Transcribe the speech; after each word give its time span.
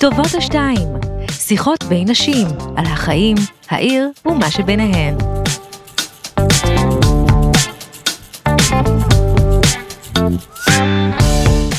טובות 0.00 0.34
השתיים, 0.38 0.88
שיחות 1.32 1.84
בין 1.84 2.10
נשים 2.10 2.46
על 2.76 2.86
החיים, 2.86 3.36
העיר 3.70 4.08
ומה 4.26 4.50
שביניהן. 4.50 5.16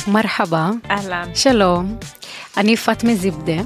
מרחבה, 0.08 0.70
אהלן. 0.92 1.30
שלום, 1.36 1.98
אני 2.58 2.78
פאטמה 2.78 3.16
זיבדה, 3.16 3.62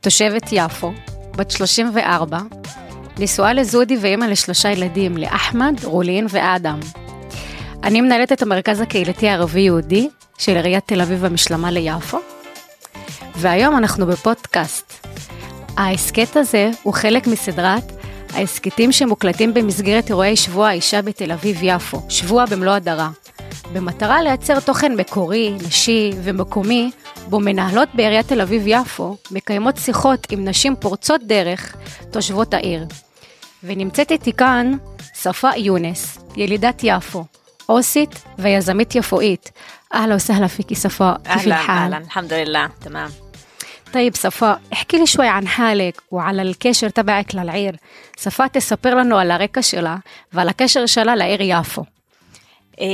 תושבת 0.00 0.48
יפו, 0.52 0.92
בת 1.36 1.50
34, 1.50 2.38
נשואה 3.18 3.52
לזודי 3.52 3.96
ואימא 4.00 4.24
לשלושה 4.24 4.70
ילדים, 4.70 5.16
לאחמד, 5.16 5.84
רולין 5.84 6.26
ואדם. 6.28 6.80
אני 7.82 8.00
מנהלת 8.00 8.32
את 8.32 8.42
המרכז 8.42 8.80
הקהילתי 8.80 9.28
הערבי-יהודי 9.28 10.08
של 10.38 10.56
עיריית 10.56 10.84
תל 10.86 11.00
אביב 11.00 11.24
המשלמה 11.24 11.70
ליפו, 11.70 12.18
והיום 13.36 13.76
אנחנו 13.76 14.06
בפודקאסט. 14.06 15.06
ההסכת 15.76 16.36
הזה 16.36 16.70
הוא 16.82 16.94
חלק 16.94 17.26
מסדרת 17.26 17.92
ההסכתים 18.34 18.92
שמוקלטים 18.92 19.54
במסגרת 19.54 20.08
אירועי 20.08 20.36
שבוע 20.36 20.68
האישה 20.68 21.02
בתל 21.02 21.32
אביב-יפו, 21.32 22.02
שבוע 22.08 22.44
במלוא 22.46 22.72
הדרה, 22.72 23.10
במטרה 23.72 24.22
לייצר 24.22 24.60
תוכן 24.60 24.94
מקורי, 24.94 25.56
נשי 25.68 26.12
ומקומי, 26.22 26.90
בו 27.28 27.40
מנהלות 27.40 27.88
בעיריית 27.94 28.28
תל 28.28 28.40
אביב-יפו 28.40 29.16
מקיימות 29.30 29.76
שיחות 29.76 30.26
עם 30.30 30.44
נשים 30.44 30.76
פורצות 30.76 31.20
דרך, 31.26 31.76
תושבות 32.10 32.54
העיר. 32.54 32.86
ונמצאת 33.64 34.10
איתי 34.10 34.32
כאן 34.32 34.72
שפה 35.22 35.48
יונס, 35.56 36.18
ילידת 36.36 36.80
יפו, 36.84 37.24
אוסית 37.68 38.22
ויזמית 38.38 38.94
יפואית. 38.94 39.50
אהלן 39.94 40.16
וסהלן 40.16 40.48
פיקי 40.48 40.74
שפה, 40.74 41.12
כפי 41.24 41.38
כיף 41.38 41.52
אהלן, 41.52 41.68
אהלן, 41.68 42.02
אלחמדוללה, 42.02 42.66
תמם. 42.78 43.21
طيب 43.92 44.14
صفاء 44.14 44.60
احكي 44.72 44.98
لي 44.98 45.06
شوي 45.06 45.28
عن 45.28 45.48
حالك 45.48 46.02
وعلى 46.10 46.42
الكشر 46.42 46.88
تبعك 46.88 47.34
للعير 47.34 47.76
صفاء 48.16 48.46
תספר 48.46 48.94
לנו 48.94 49.18
על 49.18 49.30
הרקע 49.30 49.62
שלה 49.62 49.96
ועל 50.32 50.48
הקשר 50.48 50.86
שלה 50.86 51.16
לעיר 51.16 51.40
יפו. 51.42 51.84
אה, 52.80 52.86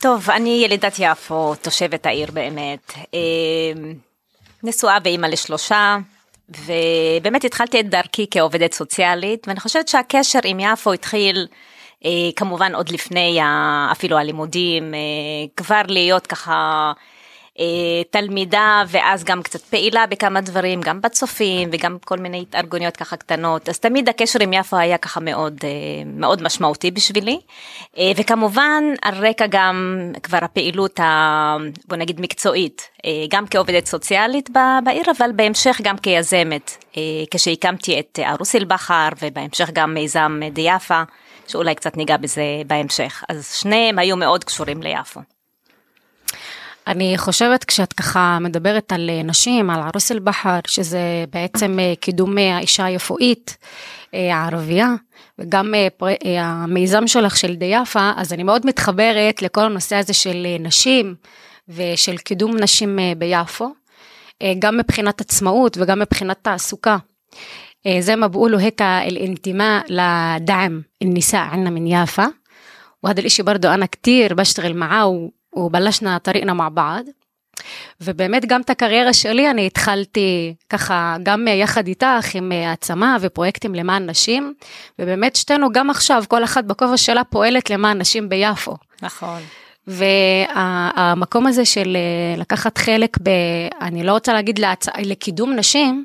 טוב, 0.00 0.30
אני 0.30 0.62
ילידת 0.64 0.94
יפו, 0.98 1.54
תושבת 1.62 2.06
העיר 2.06 2.30
באמת. 2.30 2.92
אה, 3.14 3.20
נשואה 4.62 4.98
ואימא 5.04 5.26
לשלושה, 5.26 5.96
ובאמת 6.48 7.44
התחלתי 7.44 7.80
את 7.80 7.88
דרכי 7.88 8.26
כעובדת 8.30 8.74
סוציאלית, 8.74 9.48
ואני 9.48 9.60
חושבת 9.60 9.88
שהקשר 9.88 10.38
עם 10.44 10.60
יפו 10.60 10.92
התחיל 10.92 11.46
אה, 12.04 12.10
כמובן 12.36 12.74
עוד 12.74 12.88
לפני 12.88 13.38
אפילו 13.92 14.18
הלימודים, 14.18 14.94
כבר 15.56 15.82
להיות 15.88 16.26
ככה 16.26 16.92
תלמידה 18.10 18.82
ואז 18.88 19.24
גם 19.24 19.42
קצת 19.42 19.60
פעילה 19.60 20.06
בכמה 20.06 20.40
דברים, 20.40 20.80
גם 20.80 21.00
בצופים 21.00 21.68
וגם 21.72 21.96
כל 22.04 22.18
מיני 22.18 22.42
התארגנויות 22.42 22.96
ככה 22.96 23.16
קטנות, 23.16 23.68
אז 23.68 23.78
תמיד 23.78 24.08
הקשר 24.08 24.42
עם 24.42 24.52
יפו 24.52 24.76
היה 24.76 24.98
ככה 24.98 25.20
מאוד, 25.20 25.60
אה, 25.64 25.70
מאוד 26.06 26.42
משמעותי 26.42 26.90
בשבילי, 26.90 27.40
אה, 27.98 28.12
וכמובן 28.16 28.84
על 29.02 29.26
רקע 29.26 29.46
גם 29.46 29.98
כבר 30.22 30.38
הפעילות, 30.42 31.00
ה, 31.00 31.56
בוא 31.88 31.96
נגיד 31.96 32.20
מקצועית, 32.20 32.88
אה, 33.04 33.10
גם 33.30 33.46
כעובדת 33.46 33.86
סוציאלית 33.86 34.50
בעיר, 34.84 35.04
אבל 35.18 35.30
בהמשך 35.36 35.80
גם 35.82 35.98
כיזמת, 35.98 36.84
אה, 36.96 37.02
כשהקמתי 37.30 38.00
את 38.00 38.18
ערוס 38.22 38.54
אל-בחר 38.54 39.08
ובהמשך 39.22 39.70
גם 39.72 39.94
מיזם 39.94 40.40
דיאפה. 40.52 41.02
שאולי 41.48 41.74
קצת 41.74 41.96
ניגע 41.96 42.16
בזה 42.16 42.42
בהמשך. 42.66 43.24
אז 43.28 43.54
שניהם 43.54 43.98
היו 43.98 44.16
מאוד 44.16 44.44
קשורים 44.44 44.82
ליפו. 44.82 45.20
אני 46.87 47.17
חושבת 47.17 47.63
כשאת 47.63 47.93
ככה 47.93 48.37
מדברת 48.41 48.91
על 48.93 49.09
אה, 49.09 49.23
נשים, 49.23 49.69
על 49.69 49.79
ערוס 49.81 50.11
אל-בחר, 50.11 50.59
שזה 50.67 50.99
בעצם 51.33 51.79
אה, 51.79 51.93
קידום 51.99 52.37
אה, 52.37 52.55
האישה 52.57 52.85
היפואית 52.85 53.57
אה, 54.13 54.35
הערבייה, 54.35 54.93
וגם 55.39 55.75
אה, 55.75 55.87
פר- 55.97 56.07
אה, 56.25 56.41
המיזם 56.43 57.07
שלך 57.07 57.37
של 57.37 57.55
דיאפה, 57.55 58.11
אז 58.17 58.33
אני 58.33 58.43
מאוד 58.43 58.65
מתחברת 58.65 59.41
לכל 59.41 59.61
הנושא 59.61 59.95
הזה 59.95 60.13
של 60.13 60.43
אה, 60.45 60.57
נשים 60.59 61.15
ושל 61.69 62.17
קידום 62.17 62.57
נשים 62.57 62.99
אה, 62.99 63.13
ביפו, 63.17 63.69
אה, 64.41 64.53
גם 64.59 64.77
מבחינת 64.77 65.21
עצמאות 65.21 65.77
וגם 65.81 65.99
מבחינת 65.99 66.37
תעסוקה. 66.41 66.97
آه، 67.87 67.99
زي 67.99 68.15
ما 68.15 68.27
بقولوا 68.27 68.59
هيك 68.61 68.81
الانتماء 68.81 69.85
لدعم 69.89 70.83
النساء 71.01 71.41
عنا 71.41 71.69
من 71.69 71.87
يافا 71.87 72.31
وهذا 73.03 73.19
الاشي 73.19 73.43
برضو 73.43 73.67
انا 73.67 73.85
كتير 73.85 74.33
بشتغل 74.33 74.73
معاه 74.77 75.29
ובלשנה 75.54 76.18
טריקנה 76.18 76.54
מע 76.54 76.68
בעד. 76.68 77.06
ובאמת 78.00 78.46
גם 78.46 78.60
את 78.60 78.70
הקריירה 78.70 79.12
שלי 79.12 79.50
אני 79.50 79.66
התחלתי 79.66 80.54
ככה 80.70 81.16
גם 81.22 81.48
אה, 81.48 81.52
יחד 81.52 81.86
איתך 81.86 82.34
עם 82.34 82.52
אה, 82.52 82.70
העצמה 82.70 83.16
ופרויקטים 83.20 83.74
למען 83.74 84.10
נשים 84.10 84.54
ובאמת 84.98 85.36
שתינו 85.36 85.72
גם 85.72 85.90
עכשיו 85.90 86.24
כל 86.28 86.44
אחת 86.44 86.64
בכובע 86.64 86.96
שלה 86.96 87.24
פועלת 87.24 87.70
למען 87.70 87.98
נשים 87.98 88.28
ביפו. 88.28 88.76
נכון. 89.02 89.40
והמקום 89.86 91.46
הזה 91.46 91.64
של 91.64 91.96
אה, 91.96 92.40
לקחת 92.40 92.78
חלק 92.78 93.18
ב... 93.22 93.30
אני 93.80 94.04
לא 94.04 94.12
רוצה 94.12 94.32
להגיד 94.32 94.58
להצ... 94.58 94.86
לקידום 94.98 95.52
נשים, 95.52 96.04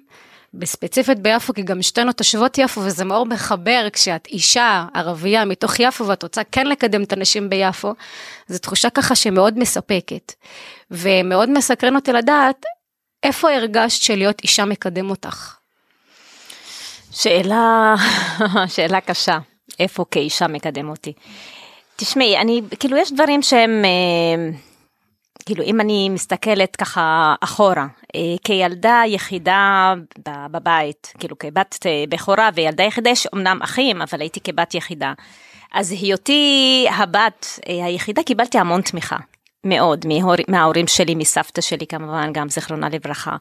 בספציפית 0.58 1.20
ביפו, 1.20 1.54
כי 1.54 1.62
גם 1.62 1.82
שתינו 1.82 2.12
תושבות 2.12 2.58
יפו, 2.58 2.82
וזה 2.82 3.06
מאוד 3.06 3.28
מחבר 3.28 3.88
כשאת 3.94 4.28
אישה 4.28 4.86
ערבייה 4.94 5.46
מתוך 5.46 5.80
יפו 5.80 6.08
ואת 6.08 6.24
רוצה 6.24 6.42
כן 6.52 6.68
לקדם 6.68 7.04
את 7.04 7.14
הנשים 7.14 7.50
ביפו, 7.50 7.94
זו 8.48 8.60
תחושה 8.60 8.90
ככה 8.90 9.16
שמאוד 9.16 9.60
מספקת. 9.60 10.34
ומאוד 10.92 11.50
מסקרן 11.50 11.96
אותי 11.96 12.14
לדעת 12.14 12.66
איפה 13.24 13.52
הרגשת 13.52 14.02
שלהיות 14.02 14.42
אישה 14.42 14.66
מקדם 14.66 15.10
אותך. 15.10 15.56
שאלה, 17.12 17.96
שאלה 18.76 19.02
קשה, 19.02 19.38
איפה 19.80 20.06
כאישה 20.12 20.48
מקדם 20.48 20.90
אותי? 20.90 21.14
תשמעי, 21.96 22.38
אני, 22.38 22.62
כאילו 22.80 22.98
יש 22.98 23.12
דברים 23.12 23.42
שהם, 23.42 23.86
אה, 23.86 24.58
כאילו 25.48 25.64
אם 25.64 25.82
אני 25.82 26.10
מסתכלת 26.10 26.76
ככה 26.76 27.36
אחורה, 27.42 27.88
אה, 28.16 28.22
כילדה 28.44 29.04
יחידה 29.08 29.94
בבית, 30.52 31.14
כאילו 31.20 31.38
כבת 31.38 31.86
אה, 31.86 32.04
בכורה 32.10 32.50
וילדה 32.56 32.84
יחידה, 32.84 33.10
יש 33.10 33.28
אמנם 33.36 33.60
אחים, 33.64 34.02
אבל 34.02 34.22
הייתי 34.22 34.40
כבת 34.40 34.76
יחידה. 34.76 35.14
אז 35.74 35.92
היותי 35.92 36.88
הבת 36.92 37.60
אה, 37.70 37.86
היחידה, 37.86 38.24
קיבלתי 38.24 38.58
המון 38.58 38.82
תמיכה. 38.82 39.18
מאוד, 39.64 40.06
מההור, 40.08 40.36
מההורים 40.48 40.88
שלי, 40.88 41.16
מסבתא 41.16 41.62
שלי 41.62 41.88
כמובן, 41.88 42.34
גם 42.34 42.50
זיכרונה 42.50 42.90
לברכה. 42.90 43.36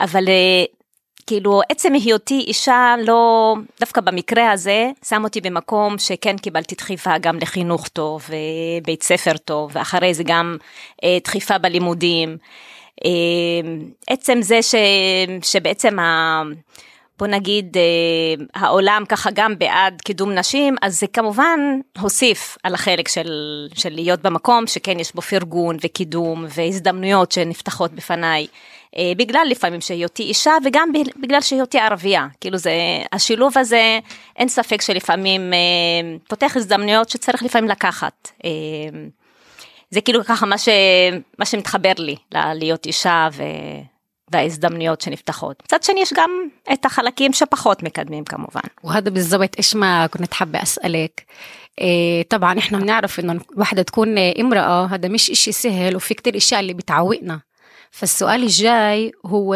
אבל 0.00 0.24
כאילו 1.30 1.60
עצם 1.68 1.92
היותי 1.92 2.44
אישה 2.46 2.94
לא, 3.06 3.54
דווקא 3.80 4.00
במקרה 4.00 4.50
הזה, 4.50 4.90
שם 5.08 5.24
אותי 5.24 5.40
במקום 5.40 5.98
שכן 5.98 6.38
קיבלתי 6.38 6.74
דחיפה 6.74 7.18
גם 7.18 7.38
לחינוך 7.38 7.88
טוב, 7.88 8.28
ובית 8.28 9.02
ספר 9.02 9.36
טוב, 9.36 9.70
ואחרי 9.74 10.14
זה 10.14 10.22
גם 10.26 10.56
אה, 11.04 11.18
דחיפה 11.24 11.58
בלימודים. 11.58 12.36
אה, 13.04 13.10
עצם 14.06 14.42
זה 14.42 14.62
ש, 14.62 14.74
שבעצם 15.42 15.98
ה... 15.98 16.42
בוא 17.20 17.26
נגיד 17.26 17.76
אה, 17.76 18.44
העולם 18.54 19.04
ככה 19.08 19.30
גם 19.34 19.58
בעד 19.58 20.00
קידום 20.04 20.32
נשים 20.32 20.76
אז 20.82 21.00
זה 21.00 21.06
כמובן 21.06 21.60
הוסיף 21.98 22.56
על 22.62 22.74
החלק 22.74 23.08
של, 23.08 23.68
של 23.74 23.90
להיות 23.90 24.22
במקום 24.22 24.66
שכן 24.66 25.00
יש 25.00 25.14
בו 25.14 25.22
פרגון 25.22 25.76
וקידום 25.84 26.44
והזדמנויות 26.48 27.32
שנפתחות 27.32 27.92
בפניי 27.92 28.46
אה, 28.96 29.12
בגלל 29.16 29.46
לפעמים 29.50 29.80
שהיותי 29.80 30.22
אישה 30.22 30.52
וגם 30.64 30.88
בגלל 31.22 31.40
שהיותי 31.40 31.78
ערבייה 31.78 32.26
כאילו 32.40 32.58
זה 32.58 32.72
השילוב 33.12 33.58
הזה 33.58 33.98
אין 34.36 34.48
ספק 34.48 34.80
שלפעמים 34.80 35.52
אה, 35.52 35.58
פותח 36.28 36.52
הזדמנויות 36.56 37.08
שצריך 37.08 37.42
לפעמים 37.42 37.70
לקחת. 37.70 38.28
אה, 38.44 38.50
זה 39.90 40.00
כאילו 40.00 40.24
ככה 40.24 40.46
מה, 40.46 40.58
ש, 40.58 40.68
מה 41.38 41.44
שמתחבר 41.46 41.92
לי 41.98 42.16
להיות 42.32 42.86
אישה 42.86 43.28
ו... 43.32 43.42
וההזדמנויות 44.31 45.01
שנפתחות. 45.01 45.63
מצד 45.65 45.83
שני 45.83 46.01
יש 46.01 46.13
גם 46.13 46.29
את 46.73 46.85
החלקים 46.85 47.33
שפחות 47.33 47.83
מקדמים 47.83 48.23
כמובן. 48.23 48.61
وهذا 48.83 49.09
بالضبط 49.09 49.55
ايش 49.57 49.75
ما 49.75 50.07
كنت 50.07 50.33
حابة 50.33 50.61
اسألك 50.61 51.25
إيه 51.81 52.23
طبعا 52.23 52.59
احنا 52.59 52.79
بنعرف 52.79 53.19
انه 53.19 53.39
الوحدة 53.53 53.81
تكون 53.81 54.17
امرأة 54.17 54.85
هذا 54.85 55.07
مش 55.07 55.31
اشي 55.31 55.51
سهل 55.51 55.95
وفي 55.95 56.13
كتير 56.13 56.37
اشياء 56.37 56.59
اللي 56.59 56.73
بتعوقنا 56.73 57.41
فالسؤال 57.91 58.43
الجاي 58.43 59.11
هو 59.25 59.55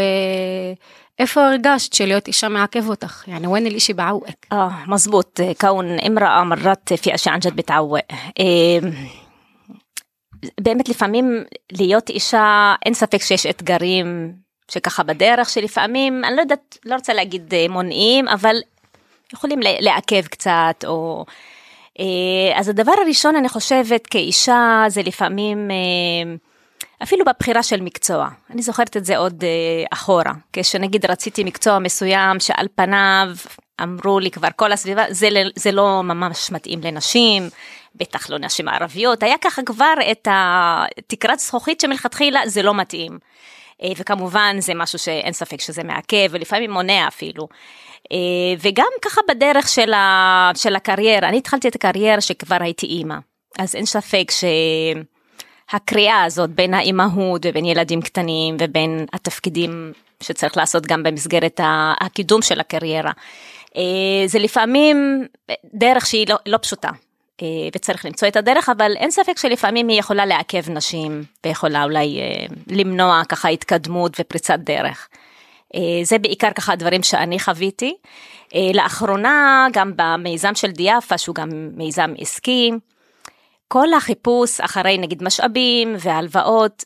איפה 1.19 1.41
הרגשת 1.41 1.93
שלהיות 1.93 2.27
אישה 2.27 2.47
מעכב 2.47 2.89
אותך? 2.89 3.23
يعني 3.27 3.47
وين 3.47 3.67
الاشي 3.67 3.93
بعوقك؟ 3.93 4.47
اه 4.51 4.73
مزبوط 4.87 5.41
كون 5.61 5.99
امرأة 5.99 6.43
مرات 6.43 6.93
في 6.93 7.15
اشياء 7.15 7.33
عن 7.33 7.39
جد 7.39 7.55
بتعوق 7.55 7.99
إيه 8.39 8.81
באמת 10.61 10.89
לפעמים 10.89 11.45
להיות 11.71 12.09
אישה 12.09 12.75
אין 12.85 12.93
ספק 12.93 13.21
שיש 13.21 13.45
אתגרים 13.45 14.35
שככה 14.70 15.02
בדרך 15.02 15.50
שלפעמים 15.50 16.24
אני 16.24 16.36
לא 16.36 16.40
יודעת 16.40 16.78
לא 16.84 16.94
רוצה 16.94 17.12
להגיד 17.12 17.54
אה, 17.54 17.66
מונעים 17.68 18.28
אבל 18.28 18.56
יכולים 19.32 19.60
לעכב 19.62 20.26
קצת 20.26 20.84
או 20.86 21.24
אה, 22.00 22.58
אז 22.58 22.68
הדבר 22.68 22.92
הראשון 23.04 23.36
אני 23.36 23.48
חושבת 23.48 24.06
כאישה 24.06 24.84
זה 24.88 25.02
לפעמים 25.02 25.70
אה, 25.70 26.34
אפילו 27.02 27.24
בבחירה 27.24 27.62
של 27.62 27.80
מקצוע, 27.80 28.28
אני 28.50 28.62
זוכרת 28.62 28.96
את 28.96 29.04
זה 29.04 29.18
עוד 29.18 29.44
אחורה, 29.90 30.32
כשנגיד 30.52 31.06
רציתי 31.06 31.44
מקצוע 31.44 31.78
מסוים 31.78 32.40
שעל 32.40 32.66
פניו 32.74 33.28
אמרו 33.82 34.20
לי 34.20 34.30
כבר 34.30 34.48
כל 34.56 34.72
הסביבה, 34.72 35.04
זה, 35.10 35.28
זה 35.56 35.72
לא 35.72 36.02
ממש 36.02 36.50
מתאים 36.50 36.80
לנשים, 36.82 37.48
בטח 37.94 38.30
לא 38.30 38.38
נשים 38.38 38.68
ערביות, 38.68 39.22
היה 39.22 39.38
ככה 39.40 39.62
כבר 39.62 39.94
את 40.10 40.28
התקרת 40.30 41.38
זכוכית 41.38 41.80
שמלכתחילה 41.80 42.40
זה 42.46 42.62
לא 42.62 42.74
מתאים. 42.74 43.18
אה, 43.82 43.88
וכמובן 43.96 44.56
זה 44.58 44.74
משהו 44.74 44.98
שאין 44.98 45.32
ספק 45.32 45.60
שזה 45.60 45.84
מעכב 45.84 46.28
ולפעמים 46.30 46.70
מונע 46.70 47.08
אפילו. 47.08 47.48
אה, 48.12 48.18
וגם 48.60 48.86
ככה 49.02 49.20
בדרך 49.28 49.68
של, 49.68 49.92
ה, 49.92 50.50
של 50.54 50.76
הקריירה, 50.76 51.28
אני 51.28 51.36
התחלתי 51.38 51.68
את 51.68 51.74
הקריירה 51.74 52.20
שכבר 52.20 52.56
הייתי 52.60 52.86
אימא, 52.86 53.16
אז 53.58 53.74
אין 53.74 53.86
ספק 53.86 54.30
שהקריאה 55.70 56.24
הזאת 56.24 56.50
בין 56.50 56.74
האימהות 56.74 57.42
ובין 57.44 57.64
ילדים 57.64 58.02
קטנים 58.02 58.56
ובין 58.60 59.06
התפקידים 59.12 59.92
שצריך 60.20 60.56
לעשות 60.56 60.86
גם 60.86 61.02
במסגרת 61.02 61.60
הקידום 62.00 62.42
של 62.42 62.60
הקריירה, 62.60 63.12
אה, 63.76 64.26
זה 64.26 64.38
לפעמים 64.38 65.26
דרך 65.74 66.06
שהיא 66.06 66.26
לא, 66.28 66.36
לא 66.46 66.58
פשוטה. 66.62 66.90
אה, 67.42 67.68
וצריך 67.74 68.04
למצוא 68.04 68.28
את 68.28 68.36
הדרך, 68.36 68.68
אבל 68.68 68.92
אין 68.96 69.10
ספק 69.10 69.38
שלפעמים 69.38 69.88
היא 69.88 69.98
יכולה 69.98 70.26
לעכב 70.26 70.70
נשים, 70.70 71.24
ויכולה 71.46 71.84
אולי 71.84 72.20
למנוע 72.66 73.22
ככה 73.28 73.48
התקדמות 73.48 74.16
ופריצת 74.20 74.58
דרך. 74.58 75.08
אה, 75.74 76.04
זה 76.04 76.18
בעיקר 76.18 76.50
ככה 76.50 76.72
הדברים 76.72 77.02
שאני 77.02 77.38
חוויתי. 77.38 77.96
אה, 78.54 78.70
לאחרונה 78.74 79.66
גם 79.72 79.92
במיזם 79.96 80.54
של 80.54 80.70
דיאפה 80.70 81.18
שהוא 81.18 81.34
גם 81.34 81.48
מיזם 81.76 82.14
עסקי, 82.18 82.70
כל 83.68 83.94
החיפוש 83.94 84.60
אחרי 84.60 84.98
נגיד 84.98 85.22
משאבים 85.22 85.96
והלוואות, 85.98 86.84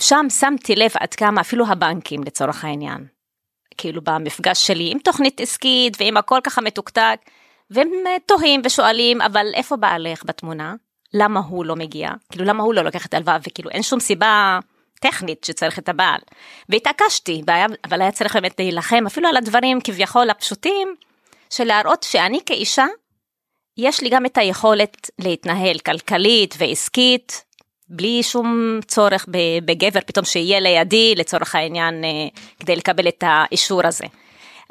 שם 0.00 0.26
שמתי 0.40 0.76
לב 0.76 0.90
עד 1.00 1.14
כמה 1.14 1.40
אפילו 1.40 1.66
הבנקים 1.66 2.20
לצורך 2.24 2.64
העניין. 2.64 3.06
כאילו 3.76 4.02
במפגש 4.02 4.66
שלי 4.66 4.90
עם 4.90 4.98
תוכנית 4.98 5.40
עסקית 5.40 5.96
ועם 6.00 6.16
הכל 6.16 6.38
ככה 6.44 6.60
מתוקתק, 6.60 7.20
והם 7.70 7.90
תוהים 8.26 8.62
ושואלים 8.64 9.20
אבל 9.20 9.46
איפה 9.54 9.76
בעלך 9.76 10.22
בתמונה? 10.24 10.74
למה 11.14 11.40
הוא 11.40 11.64
לא 11.64 11.76
מגיע? 11.76 12.10
כאילו 12.30 12.44
למה 12.44 12.62
הוא 12.62 12.74
לא 12.74 12.84
לוקח 12.84 13.06
את 13.06 13.14
ההלוואה 13.14 13.38
וכאילו 13.48 13.70
אין 13.70 13.82
שום 13.82 14.00
סיבה 14.00 14.58
טכנית 15.00 15.44
שצריך 15.44 15.78
את 15.78 15.88
הבעל. 15.88 16.20
והתעקשתי, 16.68 17.42
אבל 17.84 18.02
היה 18.02 18.12
צריך 18.12 18.36
באמת 18.36 18.60
להילחם 18.60 19.04
אפילו 19.06 19.28
על 19.28 19.36
הדברים 19.36 19.80
כביכול 19.84 20.30
הפשוטים, 20.30 20.94
של 21.50 21.64
להראות 21.64 22.02
שאני 22.02 22.40
כאישה, 22.46 22.86
יש 23.76 24.00
לי 24.00 24.08
גם 24.08 24.26
את 24.26 24.38
היכולת 24.38 25.10
להתנהל 25.18 25.78
כלכלית 25.78 26.54
ועסקית, 26.58 27.44
בלי 27.88 28.22
שום 28.22 28.80
צורך 28.86 29.26
בגבר 29.64 30.00
פתאום 30.06 30.24
שיהיה 30.24 30.60
לידי 30.60 31.14
לצורך 31.14 31.54
העניין 31.54 32.04
אה, 32.04 32.10
כדי 32.60 32.76
לקבל 32.76 33.08
את 33.08 33.24
האישור 33.26 33.86
הזה. 33.86 34.04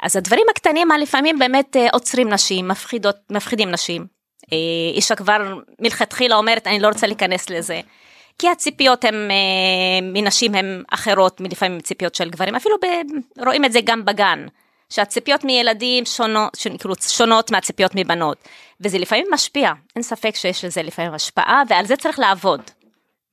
אז 0.02 0.16
הדברים 0.16 0.46
הקטנים 0.50 0.88
לפעמים 1.00 1.38
באמת 1.38 1.76
אה, 1.76 1.86
עוצרים 1.92 2.28
נשים, 2.28 2.68
מפחידות, 2.68 3.16
מפחידים 3.30 3.70
נשים. 3.70 4.06
אה, 4.52 4.56
אישה 4.94 5.14
כבר 5.14 5.54
מלכתחילה 5.80 6.36
אומרת 6.36 6.66
אני 6.66 6.80
לא 6.80 6.88
רוצה 6.88 7.06
להיכנס 7.06 7.50
לזה. 7.50 7.80
כי 8.38 8.48
הציפיות 8.48 9.04
אה, 9.04 9.10
מנשים 10.02 10.54
הן 10.54 10.82
אחרות 10.90 11.40
מלפעמים 11.40 11.78
מציפיות 11.78 12.14
של 12.14 12.30
גברים, 12.30 12.54
אפילו 12.54 12.76
ב, 12.82 12.86
רואים 13.44 13.64
את 13.64 13.72
זה 13.72 13.80
גם 13.84 14.04
בגן, 14.04 14.46
שהציפיות 14.90 15.44
מילדים 15.44 16.04
שונות, 16.04 16.56
כאילו 16.78 16.94
שונות 17.00 17.50
מהציפיות 17.50 17.94
מבנות, 17.94 18.48
וזה 18.80 18.98
לפעמים 18.98 19.26
משפיע, 19.32 19.72
אין 19.96 20.02
ספק 20.02 20.34
שיש 20.34 20.64
לזה 20.64 20.82
לפעמים 20.82 21.14
השפעה, 21.14 21.62
ועל 21.68 21.86
זה 21.86 21.96
צריך 21.96 22.18
לעבוד. 22.18 22.60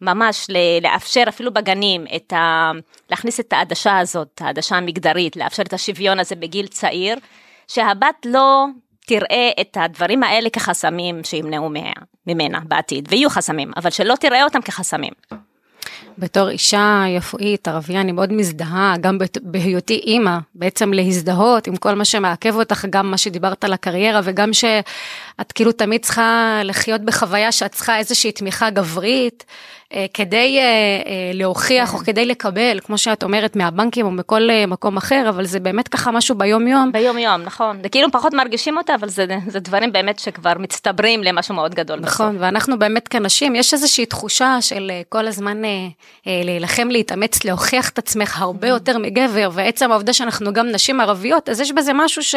ממש 0.02 0.48
לאפשר 0.82 1.24
אפילו 1.28 1.54
בגנים 1.54 2.06
את 2.16 2.34
ה... 2.34 2.72
להכניס 3.10 3.40
את 3.40 3.54
העדשה 3.54 4.00
הזאת, 4.00 4.42
העדשה 4.42 4.76
המגדרית, 4.76 5.36
לאפשר 5.36 5.64
את 5.64 5.74
השוויון 5.74 6.20
הזה 6.20 6.36
בגיל 6.36 6.68
צעיר, 6.68 7.16
שהבת 7.68 8.26
לא 8.26 8.66
תראה 9.06 9.50
את 9.62 9.78
הדברים 9.82 10.24
האלה 10.24 10.50
כחסמים 10.50 11.24
שימנעו 11.24 11.70
ממנה 12.28 12.60
בעתיד, 12.60 13.08
ויהיו 13.12 13.30
חסמים, 13.30 13.72
אבל 13.78 13.90
שלא 13.90 14.16
תראה 14.20 14.44
אותם 14.44 14.62
כחסמים. 14.62 15.14
בתור 16.18 16.50
אישה 16.50 17.04
יפואית, 17.08 17.68
ערבייה, 17.68 18.02
אני 18.02 18.12
מאוד 18.12 18.34
מזדהה, 18.34 18.96
גם 19.02 19.18
בהיותי 19.42 19.94
אימא, 19.94 20.38
בעצם 20.56 20.94
להזדהות 20.94 21.68
עם 21.68 21.76
כל 21.76 21.94
מה 21.94 22.06
שמעכב 22.06 22.56
אותך, 22.56 22.86
גם 22.90 23.12
מה 23.12 23.18
שדיברת 23.18 23.64
על 23.64 23.74
הקריירה, 23.74 24.22
וגם 24.24 24.54
שאת 24.54 25.52
כאילו 25.56 25.72
תמיד 25.72 26.04
צריכה 26.04 26.62
לחיות 26.64 27.02
בחוויה 27.02 27.52
שאת 27.52 27.72
צריכה 27.72 27.98
איזושהי 27.98 28.32
תמיכה 28.32 28.70
גברית, 28.70 29.46
כדי 30.14 30.60
אה, 30.60 30.64
אה, 30.64 31.32
להוכיח 31.34 31.94
או 31.94 32.00
כדי 32.00 32.26
לקבל, 32.26 32.80
כמו 32.84 32.98
שאת 32.98 33.24
אומרת, 33.24 33.56
מהבנקים 33.56 34.06
או 34.06 34.12
מכל 34.12 34.50
מקום 34.68 34.98
אחר, 34.98 35.26
אבל 35.30 35.46
זה 35.46 35.60
באמת 35.60 35.88
ככה 35.88 36.12
משהו 36.12 36.36
ביום 36.36 36.68
יום. 36.68 36.92
ביום 36.92 37.18
יום, 37.18 37.42
נכון. 37.42 37.80
זה 37.84 37.90
כאילו 37.90 38.12
פחות 38.12 38.34
מרגישים 38.34 38.78
אותה, 38.78 38.96
אבל 38.96 39.10
זה, 39.10 39.26
זה 39.48 39.60
דברים 39.60 39.92
באמת 39.92 40.20
שכבר 40.20 40.54
מצטברים 40.60 41.24
למשהו 41.24 41.56
מאוד 41.56 41.76
גדול. 41.76 42.00
נכון, 42.00 42.30
בסוף. 42.30 42.42
ואנחנו 42.42 42.80
באמת 42.80 43.08
כנשים, 43.08 43.56
יש 43.56 43.74
איזושהי 43.74 44.06
תחושה 44.06 44.58
של 44.62 44.92
כל 45.10 45.28
הזמן 45.28 45.62
להילחם, 46.26 46.88
להתאמץ, 46.88 47.44
להוכיח 47.44 47.90
את 47.90 47.98
עצמך 47.98 48.42
הרבה 48.42 48.68
יותר 48.68 48.98
מגבר, 48.98 49.50
ועצם 49.54 49.92
העובדה 49.92 50.14
שאנחנו 50.14 50.54
גם 50.54 50.68
נשים 50.68 51.00
ערביות, 51.00 51.50
אז 51.50 51.62
יש 51.62 51.72
בזה 51.72 51.92
משהו 51.94 52.24
ש... 52.24 52.36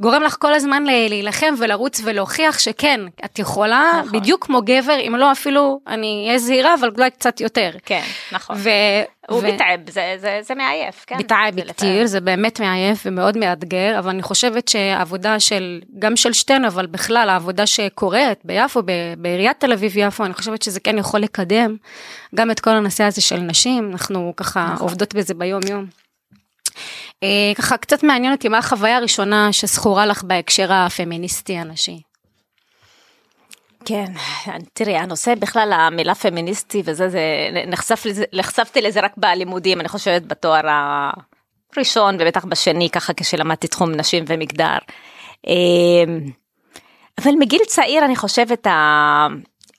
גורם 0.00 0.22
לך 0.22 0.36
כל 0.38 0.54
הזמן 0.54 0.82
להילחם 0.82 1.54
ולרוץ 1.58 2.00
ולהוכיח 2.04 2.58
שכן, 2.58 3.00
את 3.24 3.38
יכולה, 3.38 3.90
נכון. 3.98 4.20
בדיוק 4.20 4.46
כמו 4.46 4.62
גבר, 4.64 4.96
אם 5.08 5.14
לא 5.16 5.32
אפילו, 5.32 5.80
אני 5.86 6.24
אהיה 6.26 6.38
זהירה, 6.38 6.69
אבל 6.80 6.90
אולי 6.98 7.10
קצת 7.10 7.40
יותר. 7.40 7.70
כן, 7.84 8.02
נכון. 8.32 8.56
ו... 8.58 8.70
הוא 9.28 9.38
ו... 9.38 9.42
מתעב, 9.42 9.90
זה, 9.90 10.14
זה, 10.18 10.38
זה 10.42 10.54
מעייף, 10.54 11.04
כן. 11.06 11.16
מתעב 11.18 11.60
כתיר, 11.68 12.06
זה 12.06 12.20
באמת 12.20 12.60
מעייף 12.60 13.02
ומאוד 13.06 13.38
מאתגר, 13.38 13.98
אבל 13.98 14.10
אני 14.10 14.22
חושבת 14.22 14.68
שהעבודה 14.68 15.40
של, 15.40 15.80
גם 15.98 16.16
של 16.16 16.32
שתינו, 16.32 16.66
אבל 16.66 16.86
בכלל 16.86 17.28
העבודה 17.28 17.66
שקורית 17.66 18.38
ביפו, 18.44 18.82
בעיריית 19.18 19.60
תל 19.60 19.72
אביב-יפו, 19.72 20.24
אני 20.24 20.34
חושבת 20.34 20.62
שזה 20.62 20.80
כן 20.80 20.98
יכול 20.98 21.20
לקדם 21.20 21.76
גם 22.34 22.50
את 22.50 22.60
כל 22.60 22.70
הנושא 22.70 23.04
הזה 23.04 23.20
של 23.20 23.36
נשים, 23.36 23.90
אנחנו 23.92 24.32
ככה 24.36 24.70
נכון. 24.72 24.88
עובדות 24.88 25.14
בזה 25.14 25.34
ביום-יום. 25.34 25.86
אה, 27.22 27.52
ככה 27.54 27.76
קצת 27.76 28.02
מעניין 28.02 28.32
אותי 28.32 28.48
מה 28.48 28.58
החוויה 28.58 28.96
הראשונה 28.96 29.52
שזכורה 29.52 30.06
לך 30.06 30.22
בהקשר 30.22 30.72
הפמיניסטי 30.72 31.56
הנשי. 31.56 32.00
כן, 33.84 34.04
תראי, 34.72 34.96
הנושא 34.96 35.34
בכלל, 35.34 35.72
המילה 35.72 36.14
פמיניסטי 36.14 36.82
וזה, 36.84 37.08
זה, 37.08 37.20
נחשף 37.66 38.02
לזה, 38.06 38.24
נחשפתי 38.32 38.80
לזה 38.80 39.00
רק 39.00 39.12
בלימודים, 39.16 39.80
אני 39.80 39.88
חושבת 39.88 40.22
בתואר 40.22 40.66
הראשון 41.76 42.16
ובטח 42.20 42.44
בשני, 42.44 42.90
ככה 42.90 43.12
כשלמדתי 43.16 43.68
תחום 43.68 43.92
נשים 43.92 44.24
ומגדר. 44.26 44.78
אה, 45.48 46.04
אבל 47.18 47.32
מגיל 47.38 47.60
צעיר 47.66 48.04
אני 48.04 48.16
חושבת, 48.16 48.66
ה... 48.66 49.26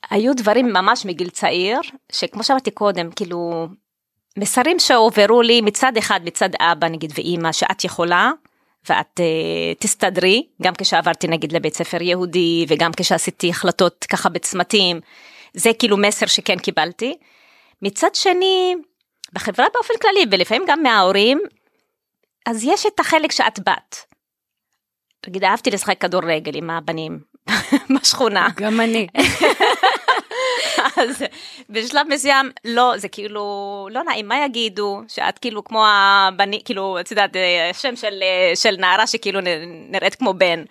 היו 0.10 0.36
דברים 0.36 0.74
ממש 0.74 1.06
מגיל 1.06 1.30
צעיר, 1.30 1.80
שכמו 2.12 2.44
שאמרתי 2.44 2.72
קודם, 2.72 3.12
כאילו, 3.12 3.68
מסרים 4.38 4.80
שהועברו 4.80 5.42
לי 5.42 5.62
מצד 5.62 5.98
אחד, 5.98 6.20
מצד 6.24 6.50
אבא 6.60 6.88
נגיד 6.88 7.12
ואימא, 7.16 7.52
שאת 7.52 7.84
יכולה, 7.84 8.32
ואת 8.90 9.20
uh, 9.20 9.80
תסתדרי, 9.80 10.48
גם 10.62 10.74
כשעברתי 10.78 11.28
נגיד 11.28 11.52
לבית 11.52 11.76
ספר 11.76 12.02
יהודי, 12.02 12.66
וגם 12.68 12.92
כשעשיתי 12.98 13.50
החלטות 13.50 14.06
ככה 14.10 14.30
בצמתים, 14.30 15.00
זה 15.54 15.70
כאילו 15.80 15.98
מסר 15.98 16.26
שכן 16.26 16.60
קיבלתי. 16.60 17.18
מצד 17.82 18.16
שני, 18.16 18.76
בחברה 19.34 19.66
באופן 19.74 19.94
כללי, 20.02 20.26
ולפעמים 20.32 20.64
גם 20.68 20.84
מההורים, 20.84 21.40
אז 22.46 22.64
יש 22.64 22.86
את 22.86 23.00
החלק 23.00 23.32
שאת 23.32 23.60
בת. 23.60 24.06
נגיד, 25.28 25.44
אהבתי 25.44 25.72
לשחק 25.72 26.02
כדורגל 26.02 26.56
עם 26.56 26.70
הבנים 26.70 27.20
בשכונה. 27.96 28.48
גם 28.58 28.82
אני. 28.82 29.08
אז 30.98 31.24
בשלב 31.70 32.08
מסוים 32.10 32.52
לא 32.66 32.94
זה 32.98 33.08
כאילו 33.08 33.88
לא 33.92 34.04
נעים 34.04 34.28
מה 34.28 34.46
יגידו 34.46 35.02
שאת 35.08 35.40
כאילו 35.40 35.64
כמו 35.64 35.86
הבני 35.88 36.62
כאילו 36.66 37.00
את 37.00 37.12
יודעת 37.12 37.36
אה, 37.36 37.72
שם 37.74 37.96
של 37.96 38.24
אה, 38.24 38.56
של 38.56 38.76
נערה 38.80 39.08
שכאילו 39.08 39.40
נראית 39.90 40.16
כמו 40.16 40.34
בן. 40.34 40.64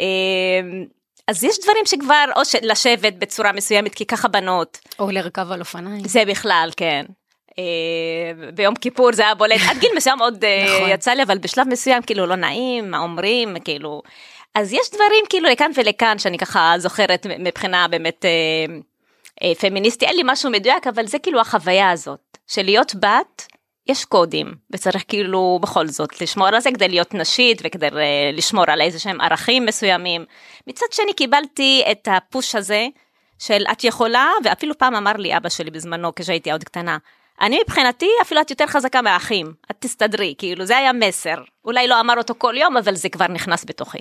אמ, 0.00 0.84
אז 1.28 1.44
יש 1.44 1.58
דברים 1.62 1.86
שכבר 1.86 2.24
או 2.36 2.40
לשבת 2.62 3.12
בצורה 3.12 3.52
מסוימת 3.52 3.94
כי 3.94 4.06
ככה 4.06 4.28
בנות 4.28 4.78
או 4.98 5.10
לרכב 5.10 5.52
על 5.52 5.60
אופניים 5.60 6.08
זה 6.08 6.24
בכלל 6.24 6.70
כן. 6.76 7.04
אה, 7.58 8.50
ביום 8.54 8.74
כיפור 8.74 9.12
זה 9.12 9.22
היה 9.22 9.34
בולט 9.34 9.60
עד 9.70 9.78
גיל 9.78 9.90
מסוים 9.96 10.18
עוד 10.22 10.44
נכון. 10.44 10.88
יצא 10.90 11.10
לי 11.10 11.22
אבל 11.22 11.38
בשלב 11.38 11.68
מסוים 11.68 12.02
כאילו 12.02 12.26
לא 12.26 12.36
נעים 12.36 12.90
מה 12.90 12.98
אומרים 12.98 13.56
כאילו 13.64 14.02
אז 14.54 14.72
יש 14.72 14.90
דברים 14.90 15.24
כאילו 15.28 15.48
לכאן 15.48 15.70
ולכאן 15.74 16.18
שאני 16.18 16.38
ככה 16.38 16.74
זוכרת 16.78 17.26
מבחינה 17.38 17.88
באמת 17.88 18.24
אה, 18.24 18.76
פמיניסטי, 19.60 20.06
אין 20.06 20.16
לי 20.16 20.22
משהו 20.24 20.50
מדויק, 20.50 20.86
אבל 20.86 21.06
זה 21.06 21.18
כאילו 21.18 21.40
החוויה 21.40 21.90
הזאת, 21.90 22.38
של 22.46 22.62
להיות 22.62 22.94
בת, 22.94 23.46
יש 23.88 24.04
קודים, 24.04 24.54
וצריך 24.70 25.04
כאילו 25.08 25.58
בכל 25.62 25.86
זאת 25.86 26.20
לשמור 26.20 26.48
על 26.48 26.60
זה 26.60 26.70
כדי 26.70 26.88
להיות 26.88 27.14
נשית 27.14 27.62
וכדי 27.64 27.86
אה, 27.86 28.30
לשמור 28.32 28.64
על 28.68 28.80
איזה 28.80 28.98
שהם 28.98 29.20
ערכים 29.20 29.66
מסוימים. 29.66 30.24
מצד 30.66 30.86
שני 30.90 31.12
קיבלתי 31.14 31.82
את 31.90 32.08
הפוש 32.10 32.54
הזה 32.54 32.86
של 33.38 33.64
את 33.72 33.84
יכולה, 33.84 34.30
ואפילו 34.44 34.78
פעם 34.78 34.94
אמר 34.94 35.12
לי 35.12 35.36
אבא 35.36 35.48
שלי 35.48 35.70
בזמנו 35.70 36.14
כשהייתי 36.14 36.52
עוד 36.52 36.64
קטנה, 36.64 36.98
אני 37.40 37.58
מבחינתי 37.64 38.08
אפילו 38.22 38.40
את 38.40 38.50
יותר 38.50 38.66
חזקה 38.66 39.02
מהאחים, 39.02 39.52
את 39.70 39.76
תסתדרי, 39.78 40.34
כאילו 40.38 40.64
זה 40.64 40.76
היה 40.76 40.92
מסר. 40.92 41.36
אולי 41.64 41.88
לא 41.88 42.00
אמר 42.00 42.14
אותו 42.18 42.34
כל 42.38 42.54
יום, 42.56 42.76
אבל 42.76 42.94
זה 42.94 43.08
כבר 43.08 43.26
נכנס 43.28 43.64
בתוכי. 43.64 43.98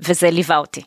וזה 0.00 0.30
ליווה 0.30 0.56
אותי. 0.56 0.82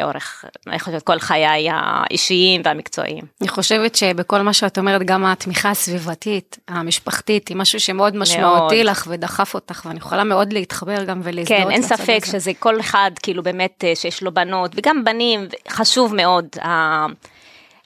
לאורך, 0.00 0.44
אני 0.66 0.78
חושבת, 0.78 1.02
כל 1.02 1.18
חיי 1.18 1.68
האישיים 1.70 2.62
והמקצועיים. 2.64 3.24
אני 3.40 3.48
חושבת 3.48 3.94
שבכל 3.94 4.42
מה 4.42 4.52
שאת 4.52 4.78
אומרת, 4.78 5.02
גם 5.02 5.26
התמיכה 5.26 5.70
הסביבתית, 5.70 6.58
המשפחתית, 6.68 7.48
היא 7.48 7.56
משהו 7.56 7.80
שמאוד 7.80 8.16
משמעותי 8.16 8.76
מאוד. 8.76 8.86
לך 8.86 9.06
ודחף 9.10 9.54
אותך, 9.54 9.82
ואני 9.86 9.98
יכולה 9.98 10.24
מאוד 10.24 10.52
להתחבר 10.52 11.04
גם 11.04 11.20
ולהזדהות. 11.24 11.62
כן, 11.62 11.70
אין 11.70 11.82
ספק 11.82 12.20
הזה. 12.22 12.40
שזה 12.40 12.52
כל 12.58 12.80
אחד, 12.80 13.10
כאילו 13.22 13.42
באמת, 13.42 13.84
אה, 13.86 13.92
שיש 13.94 14.22
לו 14.22 14.34
בנות, 14.34 14.70
וגם 14.74 15.04
בנים, 15.04 15.48
חשוב 15.68 16.14
מאוד. 16.14 16.46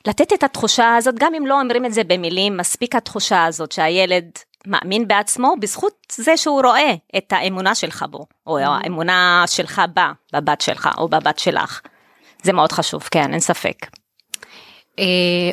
לתת 0.07 0.33
את 0.33 0.43
התחושה 0.43 0.97
הזאת, 0.97 1.15
גם 1.19 1.35
אם 1.35 1.47
לא 1.47 1.61
אומרים 1.61 1.85
את 1.85 1.93
זה 1.93 2.05
במילים, 2.05 2.57
מספיק 2.57 2.95
התחושה 2.95 3.45
הזאת 3.45 3.73
שהילד 3.73 4.31
מאמין 4.67 5.09
בעצמו 5.09 5.55
בזכות 5.61 6.13
זה 6.13 6.37
שהוא 6.37 6.63
רואה 6.63 6.95
את 7.17 7.33
האמונה 7.33 7.75
שלך 7.75 8.05
בו, 8.11 8.27
או 8.47 8.59
mm-hmm. 8.59 8.69
האמונה 8.69 9.45
שלך 9.47 9.83
בה, 9.95 10.13
בבת 10.33 10.61
שלך 10.61 10.89
או 10.99 11.09
בבת 11.09 11.39
שלך. 11.39 11.81
זה 12.44 12.54
מאוד 12.54 12.72
חשוב, 12.72 13.04
כן, 13.12 13.32
אין 13.32 13.40
ספק. 13.40 13.76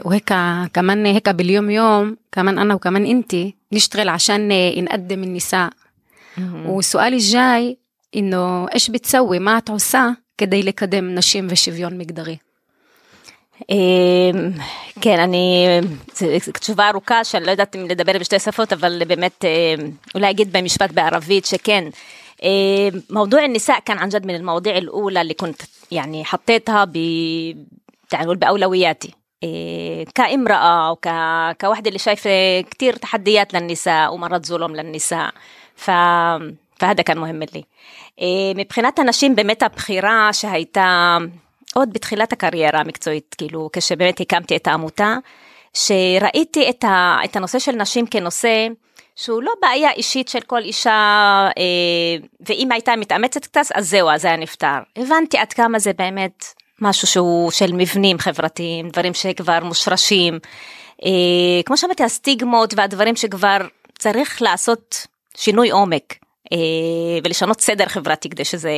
وهيك 0.05 0.33
كمان 0.73 1.07
هيك 1.07 1.29
باليوم 1.29 1.71
يوم 1.71 2.17
كمان 2.33 2.59
أنا 2.59 2.75
وكمان 2.75 3.07
أنتي 3.07 3.55
نشتغل 3.73 4.09
عشان 4.09 4.49
نقدم 4.85 5.23
النساء 5.23 5.69
وسؤالي 6.67 7.17
الجاي 7.17 7.77
إنه 8.17 8.69
إيش 8.75 8.91
بتسوي 8.91 9.39
ما 9.39 9.59
את 9.59 9.69
עושה 9.69 10.09
כדי 10.39 10.63
לקדם 10.63 11.15
נשים 11.15 11.47
ושוויון 11.51 11.99
מגדרי? 11.99 12.37
כן, 15.01 15.21
אני, 15.21 15.67
זו 16.15 16.27
תשובה 16.61 16.89
ארוכה 16.89 17.25
שאני 17.25 17.47
לא 17.47 17.51
יודעת 17.51 17.77
אם 17.77 17.87
לדבר 17.89 18.19
בשתי 18.19 18.39
שפות, 18.39 18.73
אבל 18.73 19.03
באמת 19.09 19.45
אולי 20.15 20.31
אגיד 20.31 20.53
במשפט 20.53 20.93
בערבית 20.93 21.45
שכן. 21.47 21.85
موضوع 23.11 23.45
النساء 23.45 23.81
كان 23.81 23.99
عن 23.99 24.09
جد 24.09 24.27
من 24.27 24.35
المواضيع 24.35 24.79
الأولى 24.79 25.21
اللي 25.21 25.35
كنت 25.35 25.63
يعني 25.91 26.25
حطيتها 26.25 26.85
ب 26.85 26.97
يعني 28.13 28.35
بأولوياتي 28.35 29.15
كامرأة 30.15 30.91
وكواحدة 30.93 31.89
اللي 31.89 31.99
شايفة 31.99 32.61
كتير 32.61 32.97
تحديات 32.97 33.55
للنساء 33.55 34.15
ومرات 34.15 34.47
ظلم 34.47 34.77
للنساء 34.77 35.31
ف... 35.77 35.91
فهذا 36.77 37.03
كان 37.03 37.19
مهم 37.19 37.43
לי. 37.43 37.63
מבחינת 38.55 38.99
הנשים 38.99 39.37
באמת 39.37 39.63
הבחירה 39.63 40.33
שהייתה 40.33 41.19
עוד 41.75 41.93
בתחילת 41.93 42.33
הקריירה 42.33 42.81
המקצועית, 42.81 43.35
כאילו 43.39 43.71
כשבאמת 43.73 44.21
הקמתי 44.21 44.57
את 44.57 44.67
העמותה, 44.69 45.17
שראיתי 45.75 46.71
את, 46.71 46.85
ה, 46.85 47.17
את 47.25 47.37
הנושא 47.37 47.59
של 47.59 47.73
נשים 47.73 48.07
כנושא 48.07 48.69
שהוא 49.16 49.44
לא 49.44 49.52
בעיה 49.62 49.92
אישית 49.92 50.28
של 50.28 50.42
כל 50.42 50.62
אישה, 50.62 50.92
אה, 51.58 52.26
ואם 52.48 52.72
הייתה 52.72 52.96
מתאמצת 52.96 53.46
קצת, 53.46 53.62
אז 53.74 53.90
זהו, 53.90 54.10
אז 54.10 54.26
היה 54.26 54.38
נפתר. 54.38 54.78
הבנתי 54.96 55.38
עד 55.38 55.54
כמה 55.54 55.80
זה 55.80 55.94
באמת 55.94 56.46
משהו 56.82 57.08
שהוא 57.08 57.52
של 57.52 57.74
מבנים 57.74 58.20
חברתיים, 58.20 58.90
דברים 58.90 59.14
שכבר 59.14 59.64
מושרשים. 59.64 60.40
אה, 61.06 61.64
כמו 61.66 61.78
שאמרתי, 61.78 62.04
הסטיגמות 62.04 62.74
והדברים 62.78 63.16
שכבר 63.16 63.58
צריך 63.98 64.42
לעשות 64.42 65.08
שינוי 65.38 65.70
עומק, 65.70 66.14
אה, 66.54 66.58
ולשנות 67.24 67.62
סדר 67.62 67.86
חברתי 67.86 68.30
כדי 68.30 68.46
שזה 68.46 68.72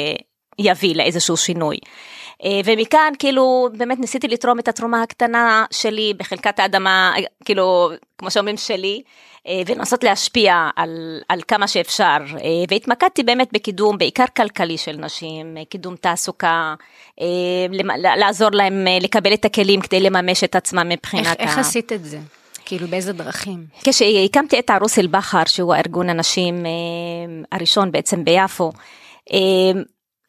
יביא 0.60 0.96
לאיזשהו 0.96 1.38
שינוי. 1.38 1.78
אה, 2.44 2.62
ומכאן 2.66 3.14
כאילו 3.20 3.70
באמת 3.78 4.00
ניסיתי 4.00 4.28
לתרום 4.28 4.60
את 4.60 4.68
התרומה 4.68 5.02
הקטנה 5.02 5.66
שלי 5.72 6.14
בחלקת 6.18 6.60
האדמה, 6.60 7.14
כאילו, 7.46 7.90
כמו 8.18 8.32
שאומרים 8.32 8.58
שלי, 8.58 9.02
אה, 9.48 9.62
ולנסות 9.66 10.04
להשפיע 10.04 10.70
על, 10.76 11.20
על 11.30 11.42
כמה 11.48 11.68
שאפשר, 11.68 12.18
אה, 12.34 12.64
והתמקדתי 12.70 13.24
באמת 13.24 13.50
בקידום 13.54 13.98
בעיקר 13.98 14.26
כלכלי 14.36 14.78
של 14.78 14.98
נשים, 14.98 15.58
קידום 15.70 15.96
תעסוקה, 15.96 16.74
לעזור 18.18 18.50
להם 18.52 18.86
לקבל 19.02 19.34
את 19.34 19.46
הכלים 19.46 19.82
כדי 19.82 20.00
לממש 20.00 20.44
את 20.44 20.56
עצמם 20.56 20.90
מבחינת 20.90 21.26
איך, 21.40 21.40
ה... 21.40 21.44
איך 21.44 21.58
עשית 21.58 21.94
את 21.94 22.06
זה? 22.06 22.20
כאילו 22.66 22.88
באיזה 22.88 23.14
דרכים? 23.14 23.66
כשהקמתי 23.84 24.60
את 24.60 24.70
ערוס 24.70 25.00
אל-בכר, 25.00 25.46
שהוא 25.46 25.74
הארגון 25.74 26.10
הנשים 26.10 26.66
הראשון 27.52 27.92
בעצם 27.92 28.24
ביפו, 28.24 28.72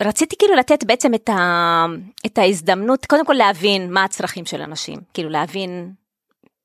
רציתי 0.02 0.37
כאילו 0.38 0.55
לתת 0.55 0.85
בעצם 0.85 1.14
את, 1.14 1.28
ה, 1.28 1.85
את 2.26 2.38
ההזדמנות, 2.38 3.07
קודם 3.07 3.26
כל 3.26 3.33
להבין 3.33 3.93
מה 3.93 4.05
הצרכים 4.05 4.47
של 4.47 4.62
אנשים, 4.62 4.99
כאילו 5.14 5.31
להבין 5.31 5.93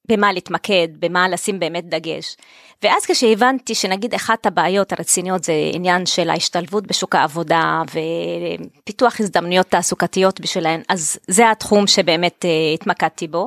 במה 0.08 0.34
להתמקד, 0.34 0.88
במה 1.00 1.30
לשים 1.30 1.60
באמת 1.60 1.90
דגש. 1.90 2.36
ואז 2.84 3.06
כשהבנתי 3.06 3.76
שנגיד 3.76 4.14
אחת 4.14 4.46
הבעיות 4.46 4.92
הרציניות 4.92 5.44
זה 5.44 5.54
עניין 5.74 6.06
של 6.06 6.30
ההשתלבות 6.30 6.88
בשוק 6.88 7.16
העבודה 7.16 7.82
ופיתוח 8.84 9.20
הזדמנויות 9.20 9.68
תעסוקתיות 9.68 10.42
בשבילהן, 10.42 10.82
אז 10.90 11.20
זה 11.28 11.52
התחום 11.52 11.88
שבאמת 11.88 12.46
uh, 12.46 12.74
התמקדתי 12.74 13.28
בו. 13.28 13.46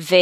ו... 0.00 0.14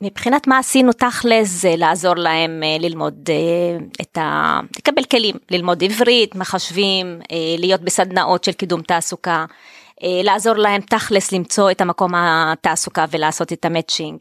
מבחינת 0.00 0.46
מה 0.46 0.58
עשינו 0.58 0.92
תכלס 0.92 1.48
זה 1.48 1.74
לעזור 1.76 2.14
להם 2.14 2.62
אה, 2.62 2.76
ללמוד 2.80 3.30
אה, 3.30 3.86
את 4.00 4.18
ה... 4.18 4.60
לקבל 4.78 5.04
כלים, 5.04 5.34
ללמוד 5.50 5.84
עברית, 5.84 6.34
מחשבים, 6.34 7.20
אה, 7.32 7.36
להיות 7.58 7.80
בסדנאות 7.80 8.44
של 8.44 8.52
קידום 8.52 8.82
תעסוקה, 8.82 9.44
לעזור 10.02 10.54
להם 10.54 10.80
תכלס 10.80 11.32
למצוא 11.32 11.70
את 11.70 11.80
המקום 11.80 12.12
התעסוקה 12.14 13.04
ולעשות 13.10 13.52
את 13.52 13.64
המצ'ינג. 13.64 14.20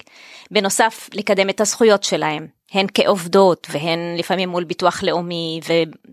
בנוסף, 0.51 1.09
לקדם 1.13 1.49
את 1.49 1.61
הזכויות 1.61 2.03
שלהם. 2.03 2.57
הן 2.73 2.85
כעובדות 2.93 3.67
והן 3.69 3.99
לפעמים 4.17 4.49
מול 4.49 4.63
ביטוח 4.63 5.03
לאומי 5.03 5.59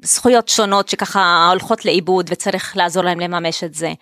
וזכויות 0.03 0.49
שונות 0.49 0.89
שככה 0.89 1.49
הולכות 1.51 1.85
לאיבוד 1.85 2.27
וצריך 2.31 2.77
לעזור 2.77 3.05
להם 3.05 3.21
לממש 3.21 3.65
את 3.65 3.75
זה. 3.75 3.93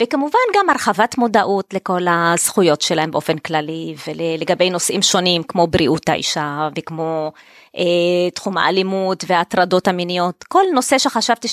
וכמובן 0.00 0.38
גם 0.54 0.70
הרחבת 0.70 1.18
מודעות 1.18 1.74
לכל 1.74 2.02
הזכויות 2.10 2.80
שלהם 2.80 3.10
באופן 3.10 3.38
כללי 3.38 3.94
ולגבי 4.06 4.70
נושאים 4.70 5.02
שונים 5.02 5.42
כמו 5.42 5.66
בריאות 5.66 6.08
האישה 6.08 6.68
וכמו 6.76 7.32
אה, 7.76 8.30
תחום 8.34 8.58
האלימות 8.58 9.24
וההטרדות 9.26 9.88
המיניות, 9.88 10.44
כל 10.48 10.62
נושא 10.74 10.98
שחשבתי 10.98 11.48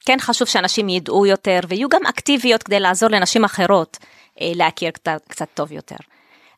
שכן 0.00 0.16
חשוב 0.20 0.48
שאנשים 0.48 0.88
ידעו 0.88 1.26
יותר 1.26 1.60
ויהיו 1.68 1.88
גם 1.88 2.06
אקטיביות 2.06 2.62
כדי 2.62 2.80
לעזור 2.80 3.08
לנשים 3.08 3.44
אחרות 3.44 3.98
אה, 4.40 4.52
להכיר 4.54 4.90
קצת, 5.28 5.48
טוב 5.54 5.72
יותר. 5.72 5.96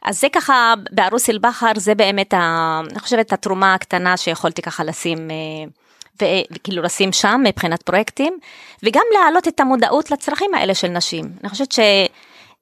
אז 0.02 0.20
זה 0.20 0.26
ככה, 0.32 0.74
בערוס 0.90 1.30
אל-בכר 1.30 1.72
זה 1.76 1.94
באמת, 1.94 2.34
ה, 2.34 2.80
אני 2.90 3.00
חושבת, 3.00 3.32
התרומה 3.32 3.74
הקטנה 3.74 4.16
שיכולתי 4.16 4.62
ככה 4.62 4.84
לשים, 4.84 5.30
אה, 5.30 6.26
וכאילו 6.52 6.82
לשים 6.82 7.12
שם 7.12 7.40
מבחינת 7.44 7.82
פרויקטים, 7.82 8.38
וגם 8.82 9.02
להעלות 9.12 9.48
את 9.48 9.60
המודעות 9.60 10.10
לצרכים 10.10 10.54
האלה 10.54 10.74
של 10.74 10.88
נשים. 10.88 11.24
אני 11.40 11.48
חושבת 11.48 11.74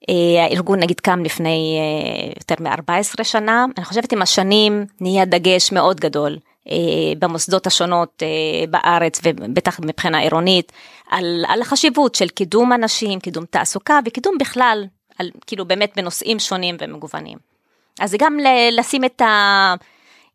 שהארגון 0.09 0.81
נגיד 0.81 1.01
קם 1.01 1.25
לפני 1.25 1.79
אה, 1.81 2.33
יותר 2.37 2.55
מ-14 2.61 3.25
שנה, 3.25 3.67
אני 3.77 3.85
חושבת 3.85 4.13
עם 4.13 4.23
השנים 4.23 4.87
נהיה 5.01 5.25
דגש 5.25 5.73
מאוד 5.73 6.01
גדול. 6.01 6.39
אה, 6.71 6.77
במוסדות 7.19 7.67
השונות 7.67 8.23
בארץ 8.71 9.21
ובטח 9.25 9.81
מבחינה 9.81 10.19
עירונית 10.19 10.73
על, 11.11 11.45
על 11.49 11.63
החשיבות 11.63 12.15
של 12.15 12.29
קידום 12.29 12.73
אנשים, 12.73 13.21
קידום 13.21 13.45
תעסוקה 13.45 13.99
וקידום 14.07 14.39
בכלל 14.39 14.85
על, 15.19 15.31
כאילו 15.47 15.65
באמת 15.65 15.93
בנושאים 15.97 16.39
שונים 16.39 16.77
ומגוונים. 16.81 17.39
אז 18.01 18.11
זה 18.11 18.17
גם 18.21 18.39
לשים 18.73 19.05
את 19.05 19.21
ה... 19.21 19.75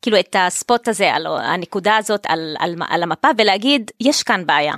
כאילו 0.01 0.19
את 0.19 0.35
הספוט 0.39 0.87
הזה, 0.87 1.13
על 1.13 1.27
הנקודה 1.27 1.97
הזאת 1.97 2.25
על, 2.27 2.55
על, 2.59 2.75
על 2.89 3.03
המפה 3.03 3.27
ולהגיד, 3.37 3.91
יש 3.99 4.23
כאן 4.23 4.45
בעיה. 4.45 4.73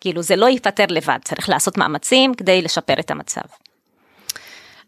כאילו 0.00 0.22
זה 0.22 0.36
לא 0.36 0.46
ייפתר 0.46 0.84
לבד, 0.88 1.18
צריך 1.24 1.48
לעשות 1.48 1.78
מאמצים 1.78 2.34
כדי 2.34 2.62
לשפר 2.62 2.94
את 3.00 3.10
המצב. 3.10 3.40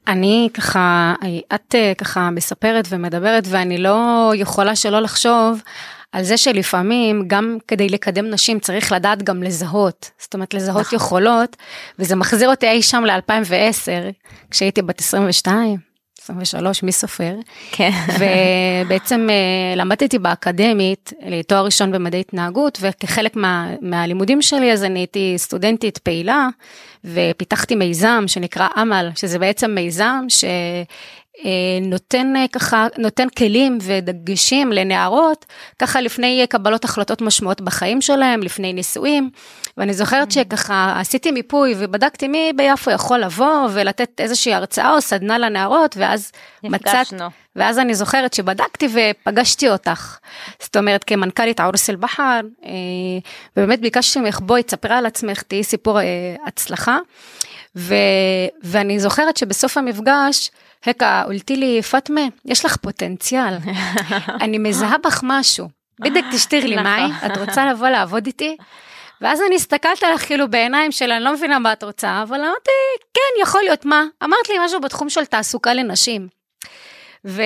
אני 0.08 0.48
ככה, 0.54 1.14
את 1.54 1.74
אה, 1.74 1.92
ככה 1.98 2.30
מספרת 2.30 2.84
ומדברת 2.90 3.44
ואני 3.50 3.78
לא 3.78 4.32
יכולה 4.34 4.76
שלא 4.76 5.00
לחשוב 5.00 5.62
על 6.12 6.24
זה 6.24 6.36
שלפעמים 6.36 7.24
גם 7.26 7.58
כדי 7.68 7.88
לקדם 7.88 8.30
נשים 8.30 8.60
צריך 8.60 8.92
לדעת 8.92 9.22
גם 9.22 9.42
לזהות, 9.42 10.10
זאת 10.18 10.34
אומרת 10.34 10.54
לזהות 10.54 10.86
נכון. 10.86 10.96
יכולות, 10.96 11.56
וזה 11.98 12.16
מחזיר 12.16 12.50
אותי 12.50 12.68
אי 12.68 12.82
שם 12.82 13.04
ל-2010, 13.04 14.12
כשהייתי 14.50 14.82
בת 14.82 15.00
22, 15.00 15.76
23, 16.22 16.82
מי 16.82 16.92
סופר? 16.92 17.34
כן. 17.72 17.90
ובעצם 18.18 19.26
אה, 19.30 19.76
למדתי 19.76 20.18
באקדמית 20.18 21.12
לתואר 21.26 21.64
ראשון 21.64 21.92
במדעי 21.92 22.20
התנהגות, 22.20 22.78
וכחלק 22.80 23.36
מה, 23.36 23.68
מהלימודים 23.80 24.42
שלי 24.42 24.72
אז 24.72 24.84
אני 24.84 24.98
הייתי 24.98 25.34
סטודנטית 25.36 25.98
פעילה, 25.98 26.48
ופיתחתי 27.04 27.74
מיזם 27.74 28.24
שנקרא 28.26 28.68
אמל, 28.82 29.10
שזה 29.14 29.38
בעצם 29.38 29.70
מיזם 29.70 30.24
ש... 30.28 30.44
אה, 31.44 31.50
נותן 31.82 32.36
אה, 32.36 32.44
ככה, 32.52 32.86
נותן 32.98 33.28
כלים 33.28 33.78
ודגשים 33.82 34.72
לנערות, 34.72 35.44
ככה 35.78 36.00
לפני 36.00 36.46
קבלות 36.48 36.84
החלטות 36.84 37.22
משמעות 37.22 37.60
בחיים 37.60 38.00
שלהם, 38.00 38.42
לפני 38.42 38.72
נישואים. 38.72 39.30
ואני 39.76 39.94
זוכרת 39.94 40.30
mm. 40.30 40.34
שככה 40.34 40.94
עשיתי 41.00 41.30
מיפוי 41.30 41.74
ובדקתי 41.78 42.28
מי 42.28 42.52
ביפו 42.56 42.90
יכול 42.90 43.18
לבוא 43.18 43.68
ולתת 43.72 44.20
איזושהי 44.20 44.54
הרצאה 44.54 44.94
או 44.94 45.00
סדנה 45.00 45.38
לנערות, 45.38 45.96
ואז 45.96 46.32
מצאת, 46.64 47.06
ואז 47.56 47.78
אני 47.78 47.94
זוכרת 47.94 48.34
שבדקתי 48.34 48.88
ופגשתי 48.94 49.70
אותך. 49.70 50.18
זאת 50.62 50.76
אומרת, 50.76 51.04
כמנכ"לית 51.04 51.60
ערוס 51.60 51.90
אל-בחר, 51.90 52.40
אה, 52.64 52.70
ובאמת 53.56 53.80
ביקשתי 53.80 54.20
ממך, 54.20 54.40
בואי, 54.40 54.62
תספרי 54.62 54.94
על 54.94 55.06
עצמך, 55.06 55.42
תהיי 55.42 55.64
סיפור 55.64 55.98
הצלחה. 56.46 56.98
ו, 57.76 57.94
ואני 58.62 59.00
זוכרת 59.00 59.36
שבסוף 59.36 59.76
המפגש, 59.76 60.50
הקה, 60.86 61.22
הולתי 61.26 61.56
לי, 61.56 61.82
פאטמה, 61.82 62.20
יש 62.44 62.64
לך 62.64 62.76
פוטנציאל, 62.76 63.54
אני 64.42 64.58
מזהה 64.58 64.98
בך 65.04 65.20
משהו. 65.22 65.68
בדיוק 66.00 66.26
תשתיר 66.34 66.66
לי 66.66 66.76
מאי, 66.76 67.10
את 67.26 67.38
רוצה 67.38 67.66
לבוא 67.66 67.88
לעבוד 67.88 68.26
איתי? 68.26 68.56
ואז 69.20 69.40
אני 69.46 69.54
הסתכלת 69.54 70.02
עליך 70.02 70.26
כאילו 70.26 70.50
בעיניים 70.50 70.92
של 70.92 71.12
אני 71.12 71.24
לא 71.24 71.32
מבינה 71.32 71.58
מה 71.58 71.72
את 71.72 71.82
רוצה, 71.82 72.22
אבל 72.22 72.40
אמרתי, 72.40 72.70
כן, 73.14 73.42
יכול 73.42 73.60
להיות, 73.62 73.84
מה? 73.84 74.04
אמרת 74.24 74.48
לי 74.48 74.54
משהו 74.64 74.80
בתחום 74.80 75.10
של 75.10 75.24
תעסוקה 75.24 75.74
לנשים. 75.74 76.28
ו, 77.24 77.42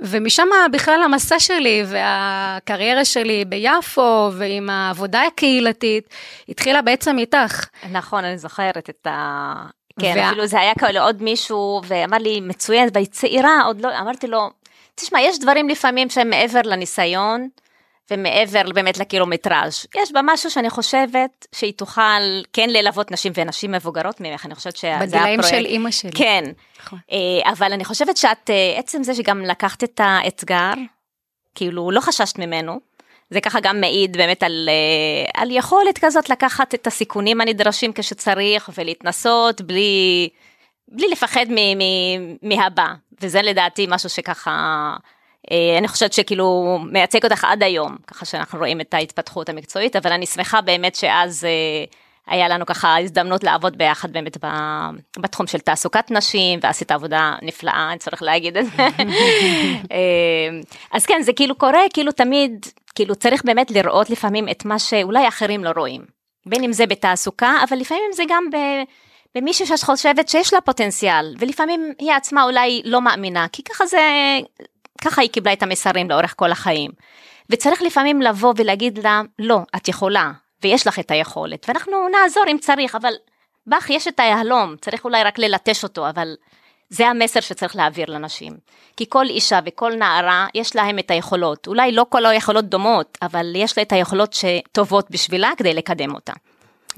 ומשם 0.00 0.48
בכלל 0.72 1.02
המסע 1.02 1.40
שלי 1.40 1.82
והקריירה 1.86 3.04
שלי 3.04 3.44
ביפו 3.44 4.30
ועם 4.32 4.70
העבודה 4.70 5.22
הקהילתית 5.26 6.08
התחילה 6.48 6.82
בעצם 6.82 7.18
איתך. 7.18 7.66
נכון, 7.90 8.24
אני 8.24 8.38
זוכרת 8.38 8.90
את 8.90 9.06
ה... 9.06 9.54
כן, 10.00 10.12
וה... 10.16 10.28
אפילו 10.28 10.46
זה 10.46 10.60
היה 10.60 10.74
כאלה 10.74 11.02
עוד 11.02 11.22
מישהו 11.22 11.80
ואמר 11.84 12.18
לי 12.18 12.40
מצוין, 12.40 12.88
והיא 12.94 13.06
צעירה, 13.06 13.62
עוד 13.66 13.80
לא, 13.80 13.98
אמרתי 14.00 14.26
לו, 14.26 14.50
תשמע, 14.94 15.20
יש 15.20 15.38
דברים 15.38 15.68
לפעמים 15.68 16.10
שהם 16.10 16.30
מעבר 16.30 16.60
לניסיון. 16.64 17.48
ומעבר 18.10 18.72
באמת 18.74 18.98
לקילומטראז'. 18.98 19.86
יש 20.02 20.12
בה 20.12 20.20
משהו 20.24 20.50
שאני 20.50 20.70
חושבת 20.70 21.46
שהיא 21.54 21.72
תוכל 21.72 22.42
כן 22.52 22.70
ללוות 22.70 23.10
נשים 23.10 23.32
ונשים 23.34 23.72
מבוגרות 23.72 24.20
ממך, 24.20 24.46
אני 24.46 24.54
חושבת 24.54 24.76
שזה 24.76 24.94
הפרויקט. 24.94 25.14
בגילאים 25.14 25.42
של 25.42 25.64
אימא 25.66 25.90
שלי. 25.90 26.12
כן, 26.12 26.44
נכון. 26.80 26.98
אה, 27.12 27.50
אבל 27.52 27.72
אני 27.72 27.84
חושבת 27.84 28.16
שאת, 28.16 28.50
אה, 28.50 28.78
עצם 28.78 29.02
זה 29.02 29.14
שגם 29.14 29.44
לקחת 29.44 29.84
את 29.84 30.00
האתגר, 30.04 30.72
כאילו 31.54 31.90
לא 31.90 32.00
חששת 32.00 32.38
ממנו, 32.38 32.80
זה 33.30 33.40
ככה 33.40 33.60
גם 33.60 33.80
מעיד 33.80 34.16
באמת 34.16 34.42
על, 34.42 34.68
אה, 34.68 35.42
על 35.42 35.50
יכולת 35.50 35.98
כזאת 35.98 36.30
לקחת 36.30 36.74
את 36.74 36.86
הסיכונים 36.86 37.40
הנדרשים 37.40 37.92
כשצריך 37.92 38.70
ולהתנסות 38.78 39.60
בלי, 39.60 40.28
בלי 40.88 41.08
לפחד 41.08 41.46
מ, 41.48 41.78
מ, 41.78 42.36
מהבא, 42.42 42.88
וזה 43.20 43.42
לדעתי 43.42 43.86
משהו 43.88 44.08
שככה... 44.08 44.96
אה, 45.50 45.78
אני 45.78 45.88
חושבת 45.88 46.12
שכאילו 46.12 46.78
מייצג 46.92 47.24
אותך 47.24 47.44
עד 47.44 47.62
היום, 47.62 47.96
ככה 48.06 48.24
שאנחנו 48.24 48.58
רואים 48.58 48.80
את 48.80 48.94
ההתפתחות 48.94 49.48
המקצועית, 49.48 49.96
אבל 49.96 50.12
אני 50.12 50.26
שמחה 50.26 50.60
באמת 50.60 50.94
שאז 50.94 51.44
אה, 51.44 51.84
היה 52.26 52.48
לנו 52.48 52.66
ככה 52.66 53.00
הזדמנות 53.00 53.44
לעבוד 53.44 53.78
ביחד 53.78 54.12
באמת 54.12 54.36
בתחום 55.18 55.46
של 55.46 55.58
תעסוקת 55.58 56.10
נשים, 56.10 56.58
ועשית 56.62 56.90
עבודה 56.90 57.34
נפלאה, 57.42 57.88
אני 57.90 57.98
צריך 57.98 58.22
להגיד 58.22 58.56
את 58.56 58.66
זה. 58.66 58.82
אה, 59.92 60.60
אז 60.92 61.06
כן, 61.06 61.22
זה 61.22 61.32
כאילו 61.32 61.54
קורה, 61.54 61.80
כאילו 61.92 62.12
תמיד, 62.12 62.66
כאילו 62.94 63.14
צריך 63.14 63.44
באמת 63.44 63.70
לראות 63.70 64.10
לפעמים 64.10 64.48
את 64.48 64.64
מה 64.64 64.78
שאולי 64.78 65.28
אחרים 65.28 65.64
לא 65.64 65.70
רואים. 65.76 66.04
בין 66.46 66.64
אם 66.64 66.72
זה 66.72 66.86
בתעסוקה, 66.86 67.56
אבל 67.68 67.76
לפעמים 67.76 68.12
זה 68.12 68.22
גם 68.28 68.44
ב... 68.52 68.56
במישהו 69.34 69.66
שאת 69.66 69.82
חושבת 69.82 70.28
שיש 70.28 70.52
לה 70.52 70.60
פוטנציאל, 70.60 71.34
ולפעמים 71.38 71.92
היא 71.98 72.12
עצמה 72.12 72.44
אולי 72.44 72.82
לא 72.84 73.00
מאמינה, 73.00 73.46
כי 73.52 73.62
ככה 73.62 73.86
זה, 73.86 73.98
ככה 75.04 75.22
היא 75.22 75.30
קיבלה 75.30 75.52
את 75.52 75.62
המסרים 75.62 76.10
לאורך 76.10 76.34
כל 76.36 76.52
החיים. 76.52 76.90
וצריך 77.50 77.82
לפעמים 77.82 78.22
לבוא 78.22 78.54
ולהגיד 78.56 78.98
לה, 78.98 79.22
לא, 79.38 79.58
את 79.76 79.88
יכולה, 79.88 80.32
ויש 80.62 80.86
לך 80.86 80.98
את 80.98 81.10
היכולת, 81.10 81.68
ואנחנו 81.68 82.08
נעזור 82.08 82.44
אם 82.48 82.56
צריך, 82.60 82.94
אבל 82.94 83.12
בך 83.66 83.90
יש 83.90 84.08
את 84.08 84.20
היהלום, 84.20 84.76
צריך 84.80 85.04
אולי 85.04 85.22
רק 85.22 85.38
ללטש 85.38 85.82
אותו, 85.82 86.08
אבל 86.08 86.34
זה 86.90 87.08
המסר 87.08 87.40
שצריך 87.40 87.76
להעביר 87.76 88.10
לנשים. 88.10 88.52
כי 88.96 89.04
כל 89.08 89.26
אישה 89.26 89.60
וכל 89.66 89.92
נערה, 89.94 90.46
יש 90.54 90.76
להם 90.76 90.98
את 90.98 91.10
היכולות. 91.10 91.66
אולי 91.66 91.92
לא 91.92 92.06
כל 92.08 92.26
היכולות 92.26 92.64
דומות, 92.64 93.18
אבל 93.22 93.52
יש 93.56 93.78
לה 93.78 93.82
את 93.82 93.92
היכולות 93.92 94.32
שטובות 94.32 95.10
בשבילה 95.10 95.50
כדי 95.56 95.74
לקדם 95.74 96.14
אותה. 96.14 96.32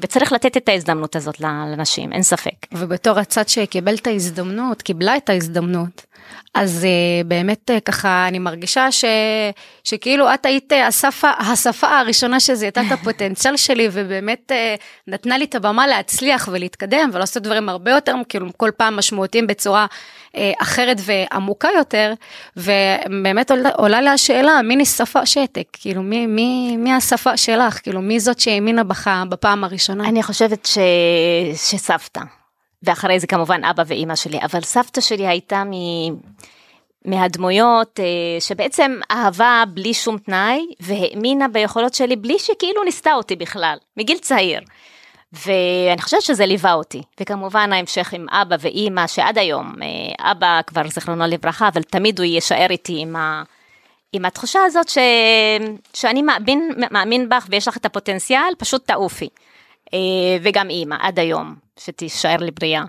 וצריך 0.01 0.33
לתת 0.33 0.57
את 0.57 0.69
ההזדמנות 0.69 1.17
הזאת 1.17 1.41
לנשים, 1.41 2.13
אין 2.13 2.23
ספק. 2.23 2.67
ובתור 2.73 3.19
הצד 3.19 3.49
שקיבל 3.49 3.95
את 3.95 4.07
ההזדמנות, 4.07 4.83
קיבלה 4.83 5.17
את 5.17 5.31
ההזדמנות, 5.31 6.07
אז 6.55 6.87
uh, 6.87 7.27
באמת 7.27 7.71
uh, 7.71 7.81
ככה 7.81 8.29
אני 8.29 8.39
מרגישה 8.39 8.93
ש, 8.93 9.05
שכאילו 9.85 10.35
את 10.35 10.47
היית 10.47 10.73
השפה, 10.89 11.31
השפה 11.39 11.99
הראשונה 11.99 12.41
שזיהתה 12.41 12.81
את 12.81 12.93
הפוטנציאל 13.01 13.57
שלי 13.57 13.89
ובאמת 13.93 14.53
נתנה 15.07 15.39
לי 15.39 15.45
את 15.45 15.55
הבמה 15.55 15.87
להצליח 15.87 16.49
ולהתקדם 16.53 17.11
ולעשות 17.13 17.43
דברים 17.43 17.69
הרבה 17.69 17.91
יותר 17.91 18.15
כאילו 18.29 18.47
כל 18.57 18.71
פעם 18.77 18.97
משמעותיים 18.97 19.47
בצורה 19.47 19.87
אחרת 20.63 20.97
ועמוקה 21.05 21.69
יותר 21.77 22.13
ובאמת 22.57 23.51
עולה, 23.51 23.71
עולה 23.71 24.01
לי 24.01 24.09
השאלה 24.09 24.63
מי 24.63 24.77
נספה 24.77 25.27
שתק 25.27 25.67
כאילו 25.73 26.03
מי, 26.03 26.27
מי, 26.27 26.77
מי 26.77 26.93
השפה 26.93 27.37
שלך 27.37 27.83
כאילו 27.83 28.03
מי 28.03 28.21
זאת 28.21 28.41
שהאמינה 28.41 28.85
בך 28.85 29.11
בפעם 29.29 29.65
הראשונה. 29.65 30.09
אני 30.09 30.23
חושבת 30.23 30.67
ש... 30.67 30.79
שסבתא. 31.55 32.42
ואחרי 32.83 33.21
זה 33.21 33.27
כמובן 33.27 33.65
אבא 33.65 33.83
ואימא 33.87 34.15
שלי, 34.15 34.39
אבל 34.43 34.61
סבתא 34.61 35.01
שלי 35.01 35.27
הייתה 35.27 35.65
מ... 35.65 35.73
מהדמויות 37.05 38.01
אה, 38.01 38.41
שבעצם 38.41 38.99
אהבה 39.11 39.65
בלי 39.75 39.95
שום 39.95 40.19
תנאי 40.19 40.67
והאמינה 40.81 41.49
ביכולות 41.49 41.95
שלי 41.95 42.17
בלי 42.17 42.39
שכאילו 42.39 42.85
ניסתה 42.85 43.13
אותי 43.13 43.37
בכלל, 43.37 43.77
מגיל 43.97 44.19
צעיר. 44.19 44.61
ואני 45.33 46.03
חושבת 46.03 46.23
שזה 46.23 46.47
ליווה 46.47 46.73
אותי, 46.73 47.03
וכמובן 47.21 47.73
ההמשך 47.73 48.13
עם 48.13 48.27
אבא 48.29 48.57
ואימא 48.61 49.07
שעד 49.07 49.39
היום, 49.39 49.75
אה, 49.83 50.31
אבא 50.31 50.61
כבר 50.67 50.89
זיכרונו 50.89 51.25
לברכה, 51.27 51.69
אבל 51.69 51.83
תמיד 51.83 52.19
הוא 52.19 52.25
יישאר 52.25 52.67
איתי 52.71 52.99
עם, 52.99 53.17
ה, 53.17 53.43
עם 54.13 54.25
התחושה 54.25 54.61
הזאת 54.67 54.89
ש, 54.89 54.99
שאני 55.95 56.23
מאמין, 56.23 56.71
מאמין 56.91 57.29
בך 57.29 57.47
ויש 57.51 57.69
לך 57.69 57.77
את 57.77 57.87
הפוטנציאל, 57.87 58.55
פשוט 58.59 58.87
תעופי. 58.87 59.29
אה, 59.95 59.99
וגם 60.43 60.71
אימא 60.71 60.97
עד 61.01 61.19
היום, 61.19 61.55
שתישאר 61.79 62.37
לי 62.37 62.51
בריאה. 62.51 62.85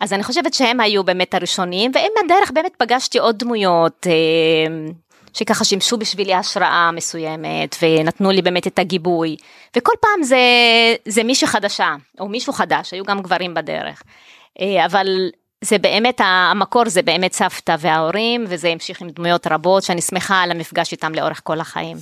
אז 0.00 0.12
אני 0.12 0.22
חושבת 0.22 0.54
שהם 0.54 0.80
היו 0.80 1.04
באמת 1.04 1.34
הראשונים, 1.34 1.90
ועם 1.94 2.12
הדרך 2.24 2.50
באמת 2.50 2.72
פגשתי 2.78 3.18
עוד 3.18 3.38
דמויות 3.38 4.06
אה, 4.06 4.92
שככה 5.34 5.64
שימשו 5.64 5.96
בשבילי 5.98 6.34
השראה 6.34 6.90
מסוימת, 6.92 7.76
ונתנו 7.82 8.30
לי 8.30 8.42
באמת 8.42 8.66
את 8.66 8.78
הגיבוי. 8.78 9.36
וכל 9.76 9.92
פעם 10.00 10.22
זה, 10.22 10.36
זה 11.08 11.22
מישהי 11.22 11.46
חדשה, 11.46 11.94
או 12.20 12.28
מישהו 12.28 12.52
חדש, 12.52 12.92
היו 12.92 13.04
גם 13.04 13.22
גברים 13.22 13.54
בדרך. 13.54 14.02
אה, 14.60 14.86
אבל 14.86 15.06
זה 15.60 15.78
באמת, 15.78 16.20
המקור 16.24 16.88
זה 16.88 17.02
באמת 17.02 17.32
סבתא 17.32 17.76
וההורים, 17.78 18.44
וזה 18.48 18.68
המשיך 18.68 19.00
עם 19.00 19.10
דמויות 19.10 19.46
רבות, 19.46 19.82
שאני 19.82 20.00
שמחה 20.00 20.42
על 20.42 20.50
המפגש 20.50 20.92
איתם 20.92 21.14
לאורך 21.14 21.40
כל 21.44 21.60
החיים. 21.60 21.96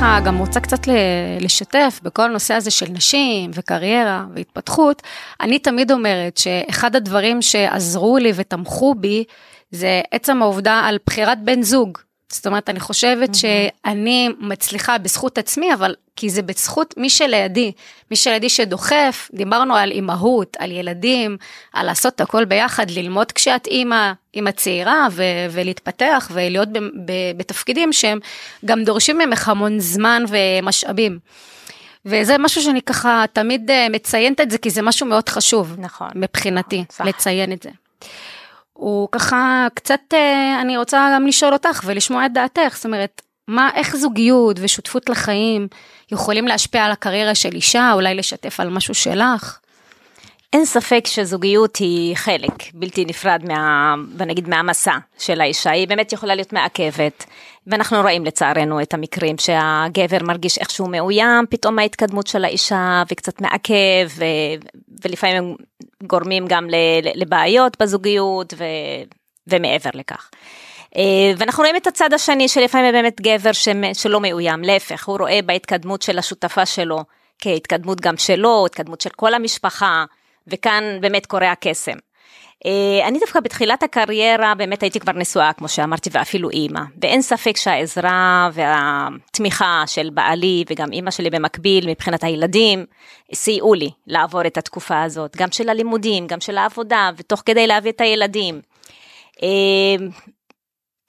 ככה 0.00 0.20
גם 0.24 0.38
רוצה 0.38 0.60
קצת 0.60 0.78
לשתף 1.40 2.00
בכל 2.02 2.22
הנושא 2.22 2.54
הזה 2.54 2.70
של 2.70 2.86
נשים 2.90 3.50
וקריירה 3.54 4.24
והתפתחות. 4.34 5.02
אני 5.40 5.58
תמיד 5.58 5.92
אומרת 5.92 6.36
שאחד 6.36 6.96
הדברים 6.96 7.42
שעזרו 7.42 8.18
לי 8.18 8.32
ותמכו 8.34 8.94
בי 8.94 9.24
זה 9.70 10.00
עצם 10.10 10.42
העובדה 10.42 10.80
על 10.84 10.98
בחירת 11.06 11.38
בן 11.44 11.62
זוג. 11.62 11.98
זאת 12.30 12.46
אומרת, 12.46 12.70
אני 12.70 12.80
חושבת 12.80 13.34
שאני 13.34 14.28
מצליחה 14.38 14.98
בזכות 14.98 15.38
עצמי, 15.38 15.74
אבל 15.74 15.94
כי 16.16 16.30
זה 16.30 16.42
בזכות 16.42 16.94
מי 16.96 17.10
שלידי, 17.10 17.72
מי 18.10 18.16
שלידי 18.16 18.48
שדוחף, 18.48 19.30
דיברנו 19.34 19.76
על 19.76 19.90
אימהות, 19.90 20.56
על 20.58 20.70
ילדים, 20.70 21.36
על 21.72 21.86
לעשות 21.86 22.14
את 22.14 22.20
הכל 22.20 22.44
ביחד, 22.44 22.90
ללמוד 22.90 23.32
כשאת 23.32 23.66
אימא, 23.66 24.12
אימא 24.34 24.50
צעירה, 24.50 25.06
ו- 25.12 25.22
ולהתפתח 25.50 26.30
ולהיות 26.32 26.68
ב- 26.68 26.78
ב- 26.78 27.36
בתפקידים 27.36 27.92
שהם 27.92 28.18
גם 28.64 28.84
דורשים 28.84 29.18
ממך 29.18 29.48
המון 29.48 29.80
זמן 29.80 30.24
ומשאבים. 30.28 31.18
וזה 32.06 32.38
משהו 32.38 32.62
שאני 32.62 32.82
ככה 32.82 33.24
תמיד 33.32 33.70
אה, 33.70 33.86
מציינת 33.90 34.40
את 34.40 34.50
זה, 34.50 34.58
כי 34.58 34.70
זה 34.70 34.82
משהו 34.82 35.06
מאוד 35.06 35.28
חשוב. 35.28 35.74
נכון. 35.78 36.08
מבחינתי, 36.14 36.84
נכון, 36.92 37.06
לציין 37.06 37.52
את 37.52 37.62
זה. 37.62 37.70
הוא 38.80 39.08
ככה 39.12 39.66
קצת, 39.74 40.00
אה, 40.12 40.60
אני 40.60 40.76
רוצה 40.76 41.10
גם 41.14 41.26
לשאול 41.26 41.52
אותך 41.52 41.82
ולשמוע 41.84 42.26
את 42.26 42.32
דעתך, 42.32 42.72
זאת 42.76 42.84
אומרת, 42.84 43.22
מה, 43.48 43.70
איך 43.74 43.96
זוגיות 43.96 44.56
ושותפות 44.60 45.08
לחיים 45.08 45.68
יכולים 46.12 46.48
להשפיע 46.48 46.84
על 46.84 46.92
הקריירה 46.92 47.34
של 47.34 47.54
אישה, 47.54 47.92
אולי 47.92 48.14
לשתף 48.14 48.60
על 48.60 48.68
משהו 48.70 48.94
שלך? 48.94 49.58
אין 50.52 50.64
ספק 50.64 51.06
שזוגיות 51.06 51.76
היא 51.76 52.16
חלק 52.16 52.52
בלתי 52.74 53.04
נפרד 53.04 53.44
מה, 53.48 53.94
נגיד 54.18 54.48
מהמסע 54.48 54.96
של 55.18 55.40
האישה, 55.40 55.70
היא 55.70 55.88
באמת 55.88 56.12
יכולה 56.12 56.34
להיות 56.34 56.52
מעכבת, 56.52 57.24
ואנחנו 57.66 58.00
רואים 58.00 58.24
לצערנו 58.24 58.82
את 58.82 58.94
המקרים 58.94 59.38
שהגבר 59.38 60.18
מרגיש 60.22 60.58
איכשהו 60.58 60.86
מאוים, 60.86 61.46
פתאום 61.50 61.78
ההתקדמות 61.78 62.26
של 62.26 62.44
האישה 62.44 63.02
וקצת 63.10 63.40
מעכב, 63.40 64.08
ו, 64.16 64.24
ולפעמים 65.04 65.36
הם 65.36 65.54
גורמים 66.02 66.46
גם 66.48 66.66
לבעיות 67.14 67.76
בזוגיות 67.82 68.54
ו, 68.56 68.64
ומעבר 69.46 69.90
לכך. 69.94 70.30
אה, 70.96 71.32
ואנחנו 71.36 71.62
רואים 71.62 71.76
את 71.76 71.86
הצד 71.86 72.12
השני 72.12 72.48
שלפעמים 72.48 72.92
באמת 72.92 73.20
גבר 73.20 73.52
שלא 73.92 74.20
מאוים, 74.20 74.62
להפך, 74.62 75.04
הוא 75.04 75.18
רואה 75.18 75.40
בהתקדמות 75.46 76.02
של 76.02 76.18
השותפה 76.18 76.66
שלו 76.66 76.98
כהתקדמות 77.38 78.00
גם 78.00 78.16
שלו, 78.16 78.66
התקדמות 78.66 79.00
של 79.00 79.10
כל 79.10 79.34
המשפחה. 79.34 80.04
וכאן 80.50 80.98
באמת 81.00 81.26
קורה 81.26 81.52
הקסם. 81.52 81.96
אה, 82.66 83.08
אני 83.08 83.18
דווקא 83.18 83.40
בתחילת 83.40 83.82
הקריירה 83.82 84.54
באמת 84.54 84.82
הייתי 84.82 85.00
כבר 85.00 85.12
נשואה 85.12 85.52
כמו 85.52 85.68
שאמרתי 85.68 86.10
ואפילו 86.12 86.50
אימא 86.50 86.80
ואין 87.02 87.22
ספק 87.22 87.56
שהעזרה 87.56 88.50
והתמיכה 88.52 89.82
של 89.86 90.10
בעלי 90.14 90.64
וגם 90.70 90.92
אימא 90.92 91.10
שלי 91.10 91.30
במקביל 91.30 91.90
מבחינת 91.90 92.24
הילדים 92.24 92.86
סייעו 93.34 93.74
לי 93.74 93.90
לעבור 94.06 94.46
את 94.46 94.58
התקופה 94.58 95.02
הזאת 95.02 95.36
גם 95.36 95.50
של 95.52 95.68
הלימודים 95.68 96.26
גם 96.26 96.40
של 96.40 96.58
העבודה 96.58 97.10
ותוך 97.16 97.42
כדי 97.46 97.66
להביא 97.66 97.92
את 97.92 98.00
הילדים. 98.00 98.60
אה, 99.42 100.06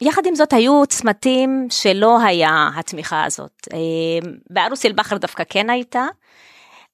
יחד 0.02 0.26
עם 0.26 0.36
זאת 0.36 0.54
היו 0.54 0.84
צמתים 0.88 1.68
שלא 1.70 2.22
היה 2.22 2.70
התמיכה 2.76 3.24
הזאת. 3.24 3.68
אה, 3.74 4.30
בערוס 4.50 4.86
אל-בחר 4.86 5.18
דווקא 5.18 5.44
כן 5.50 5.70
הייתה, 5.70 6.06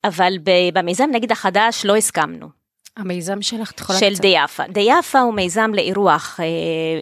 אבל 0.03 0.33
במיזם 0.73 1.09
נגיד 1.11 1.31
החדש 1.31 1.85
לא 1.85 1.95
הסכמנו. 1.95 2.47
המיזם 2.97 3.41
שלך, 3.41 3.71
את 3.71 3.79
יכולה 3.79 3.99
של 3.99 4.13
דיאפה. 4.15 4.63
דיאפה 4.67 5.19
הוא 5.19 5.33
מיזם 5.33 5.71
לאירוח, 5.73 6.39
אה, 6.39 6.45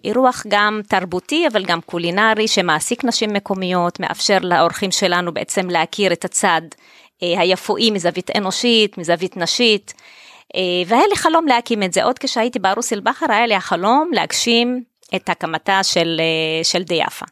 אירוח 0.03 0.43
גם 0.47 0.81
תרבותי 0.87 1.47
אבל 1.47 1.65
גם 1.65 1.81
קולינרי 1.81 2.47
שמעסיק 2.47 3.03
נשים 3.03 3.33
מקומיות, 3.33 3.99
מאפשר 3.99 4.37
לאורחים 4.41 4.91
שלנו 4.91 5.33
בעצם 5.33 5.69
להכיר 5.69 6.13
את 6.13 6.25
הצד 6.25 6.61
אה, 7.23 7.39
היפואי 7.41 7.91
מזווית 7.91 8.29
אנושית, 8.37 8.97
מזווית 8.97 9.37
נשית. 9.37 9.93
והיה 10.87 11.07
לי 11.09 11.15
חלום 11.15 11.47
להקים 11.47 11.83
את 11.83 11.93
זה, 11.93 12.03
עוד 12.03 12.19
כשהייתי 12.19 12.59
בערוס 12.59 12.93
אל-בחר 12.93 13.25
היה 13.29 13.47
לי 13.47 13.55
החלום 13.55 14.09
להגשים 14.13 14.83
את 15.15 15.29
הקמתה 15.29 15.83
של, 15.83 16.21
אה, 16.21 16.63
של 16.63 16.83
דיאפה. 16.83 17.25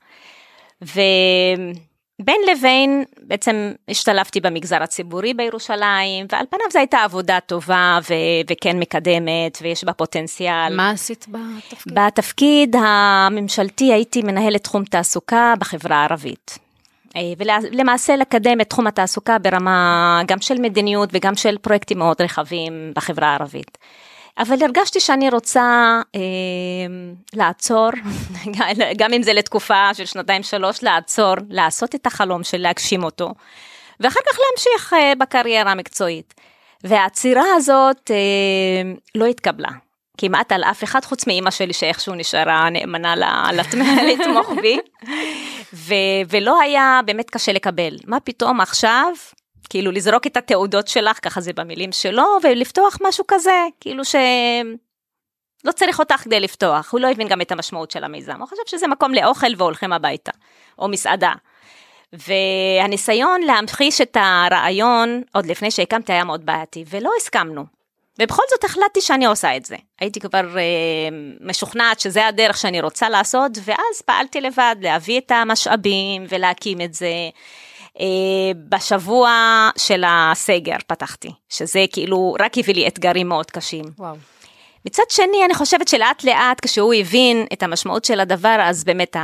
ובין 2.21 2.41
לבין 2.51 3.03
בעצם 3.21 3.71
השתלבתי 3.89 4.39
במגזר 4.39 4.83
הציבורי 4.83 5.33
בירושלים 5.33 6.25
ועל 6.31 6.45
פניו 6.49 6.65
זו 6.71 6.79
הייתה 6.79 6.97
עבודה 6.97 7.39
טובה 7.39 7.99
ו- 8.09 8.13
וכן 8.51 8.79
מקדמת 8.79 9.57
ויש 9.61 9.83
בה 9.83 9.93
פוטנציאל. 9.93 10.75
מה 10.75 10.89
עשית 10.89 11.25
בתפקיד? 11.29 11.93
בתפקיד 11.93 12.75
הממשלתי 12.75 13.93
הייתי 13.93 14.21
מנהלת 14.21 14.63
תחום 14.63 14.83
תעסוקה 14.83 15.53
בחברה 15.59 15.97
הערבית. 15.97 16.59
אה, 17.15 17.21
ולמעשה 17.37 18.15
לקדם 18.15 18.61
את 18.61 18.69
תחום 18.69 18.87
התעסוקה 18.87 19.39
ברמה 19.39 20.21
גם 20.27 20.41
של 20.41 20.61
מדיניות 20.61 21.09
וגם 21.13 21.35
של 21.35 21.57
פרויקטים 21.57 21.97
מאוד 21.97 22.21
רחבים 22.21 22.91
בחברה 22.95 23.27
הערבית. 23.27 23.77
אבל 24.37 24.63
הרגשתי 24.63 24.99
שאני 24.99 25.29
רוצה 25.29 25.99
אה, 26.15 26.21
לעצור, 27.33 27.89
גם 28.99 29.13
אם 29.13 29.23
זה 29.23 29.33
לתקופה 29.33 29.93
של 29.93 30.05
שנתיים 30.05 30.43
שלוש, 30.43 30.83
לעצור, 30.83 31.35
לעשות 31.49 31.95
את 31.95 32.07
החלום 32.07 32.43
של 32.43 32.57
להגשים 32.57 33.03
אותו, 33.03 33.33
ואחר 33.99 34.19
כך 34.31 34.39
להמשיך 34.39 34.93
אה, 34.93 35.13
בקריירה 35.19 35.71
המקצועית. 35.71 36.33
והעצירה 36.83 37.43
הזאת 37.55 38.11
אה, 38.11 38.91
לא 39.15 39.25
התקבלה. 39.25 39.69
כמעט 40.17 40.51
על 40.51 40.63
אף 40.63 40.83
אחד 40.83 41.05
חוץ 41.05 41.27
מאימא 41.27 41.51
שלי 41.51 41.73
שאיכשהו 41.73 42.15
נשארה 42.15 42.69
נאמנה 42.69 43.15
לתמוך 44.09 44.49
בי 44.61 44.79
ו- 45.73 45.93
ולא 46.29 46.61
היה 46.61 46.99
באמת 47.05 47.29
קשה 47.29 47.51
לקבל 47.51 47.97
מה 48.07 48.19
פתאום 48.19 48.61
עכשיו 48.61 49.11
כאילו 49.69 49.91
לזרוק 49.91 50.27
את 50.27 50.37
התעודות 50.37 50.87
שלך, 50.87 51.19
ככה 51.21 51.41
זה 51.41 51.53
במילים 51.53 51.91
שלו, 51.91 52.25
ולפתוח 52.43 52.97
משהו 53.01 53.23
כזה, 53.27 53.65
כאילו 53.79 54.05
ש... 54.05 54.15
לא 55.63 55.71
צריך 55.71 55.99
אותך 55.99 56.15
כדי 56.15 56.39
לפתוח, 56.39 56.91
הוא 56.91 56.99
לא 56.99 57.11
הבין 57.11 57.27
גם 57.27 57.41
את 57.41 57.51
המשמעות 57.51 57.91
של 57.91 58.03
המיזם, 58.03 58.39
הוא 58.39 58.47
חושב 58.47 58.61
שזה 58.65 58.87
מקום 58.87 59.13
לאוכל 59.13 59.47
והולכים 59.57 59.93
הביתה, 59.93 60.31
או 60.79 60.87
מסעדה. 60.87 61.33
והניסיון 62.13 63.41
להמחיש 63.41 64.01
את 64.01 64.17
הרעיון 64.19 65.21
עוד 65.33 65.45
לפני 65.45 65.71
שהקמתי 65.71 66.13
היה 66.13 66.23
מאוד 66.23 66.45
בעייתי, 66.45 66.85
ולא 66.89 67.11
הסכמנו. 67.17 67.65
ובכל 68.19 68.43
זאת 68.49 68.63
החלטתי 68.63 69.01
שאני 69.01 69.25
עושה 69.25 69.57
את 69.57 69.65
זה. 69.65 69.75
הייתי 69.99 70.19
כבר 70.19 70.57
אה, 70.57 70.63
משוכנעת 71.41 71.99
שזה 71.99 72.27
הדרך 72.27 72.57
שאני 72.57 72.81
רוצה 72.81 73.09
לעשות, 73.09 73.51
ואז 73.63 74.01
פעלתי 74.05 74.41
לבד 74.41 74.75
להביא 74.81 75.19
את 75.19 75.31
המשאבים 75.31 76.25
ולהקים 76.29 76.81
את 76.81 76.93
זה. 76.93 77.11
אה, 77.99 78.05
בשבוע 78.69 79.29
של 79.77 80.03
הסגר 80.07 80.75
פתחתי, 80.87 81.31
שזה 81.49 81.85
כאילו 81.91 82.35
רק 82.39 82.57
הביא 82.57 82.73
לי 82.73 82.87
אתגרים 82.87 83.29
מאוד 83.29 83.51
קשים. 83.51 83.85
וואו. 83.99 84.15
מצד 84.85 85.03
שני, 85.09 85.45
אני 85.45 85.53
חושבת 85.53 85.87
שלאט 85.87 86.23
לאט 86.23 86.59
כשהוא 86.61 86.93
הבין 86.93 87.45
את 87.53 87.63
המשמעות 87.63 88.05
של 88.05 88.19
הדבר, 88.19 88.57
אז 88.59 88.83
באמת 88.83 89.15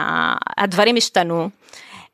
הדברים 0.57 0.95
השתנו. 0.95 1.49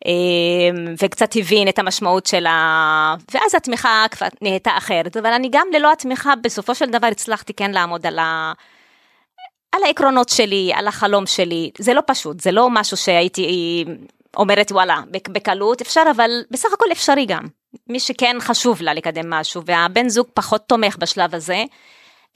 אה, 0.05 0.93
וקצת 1.01 1.35
הבין 1.35 1.67
את 1.67 1.79
המשמעות 1.79 2.25
של 2.25 2.45
ה... 2.45 3.15
ואז 3.33 3.55
התמיכה 3.55 4.05
כבר 4.11 4.27
נהייתה 4.41 4.71
אחרת, 4.77 5.17
אבל 5.17 5.33
אני 5.33 5.49
גם 5.51 5.67
ללא 5.73 5.91
התמיכה 5.91 6.33
בסופו 6.35 6.75
של 6.75 6.89
דבר 6.89 7.07
הצלחתי 7.07 7.53
כן 7.53 7.71
לעמוד 7.71 8.05
על, 8.05 8.19
ה... 8.19 8.53
על 9.71 9.83
העקרונות 9.83 10.29
שלי, 10.29 10.71
על 10.75 10.87
החלום 10.87 11.25
שלי, 11.25 11.71
זה 11.77 11.93
לא 11.93 12.01
פשוט, 12.07 12.39
זה 12.39 12.51
לא 12.51 12.69
משהו 12.69 12.97
שהייתי 12.97 13.85
אומרת 14.35 14.71
וואלה 14.71 15.01
בקלות 15.29 15.81
אפשר 15.81 16.03
אבל 16.15 16.29
בסך 16.51 16.69
הכל 16.73 16.91
אפשרי 16.91 17.25
גם 17.25 17.43
מי 17.87 17.99
שכן 17.99 18.35
חשוב 18.39 18.81
לה 18.81 18.93
לקדם 18.93 19.29
משהו 19.29 19.61
והבן 19.65 20.09
זוג 20.09 20.27
פחות 20.33 20.61
תומך 20.67 20.97
בשלב 20.99 21.35
הזה. 21.35 21.63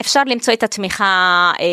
אפשר 0.02 0.22
למצוא 0.26 0.54
את 0.54 0.64
התמיכה 0.64 1.52
אה, 1.60 1.66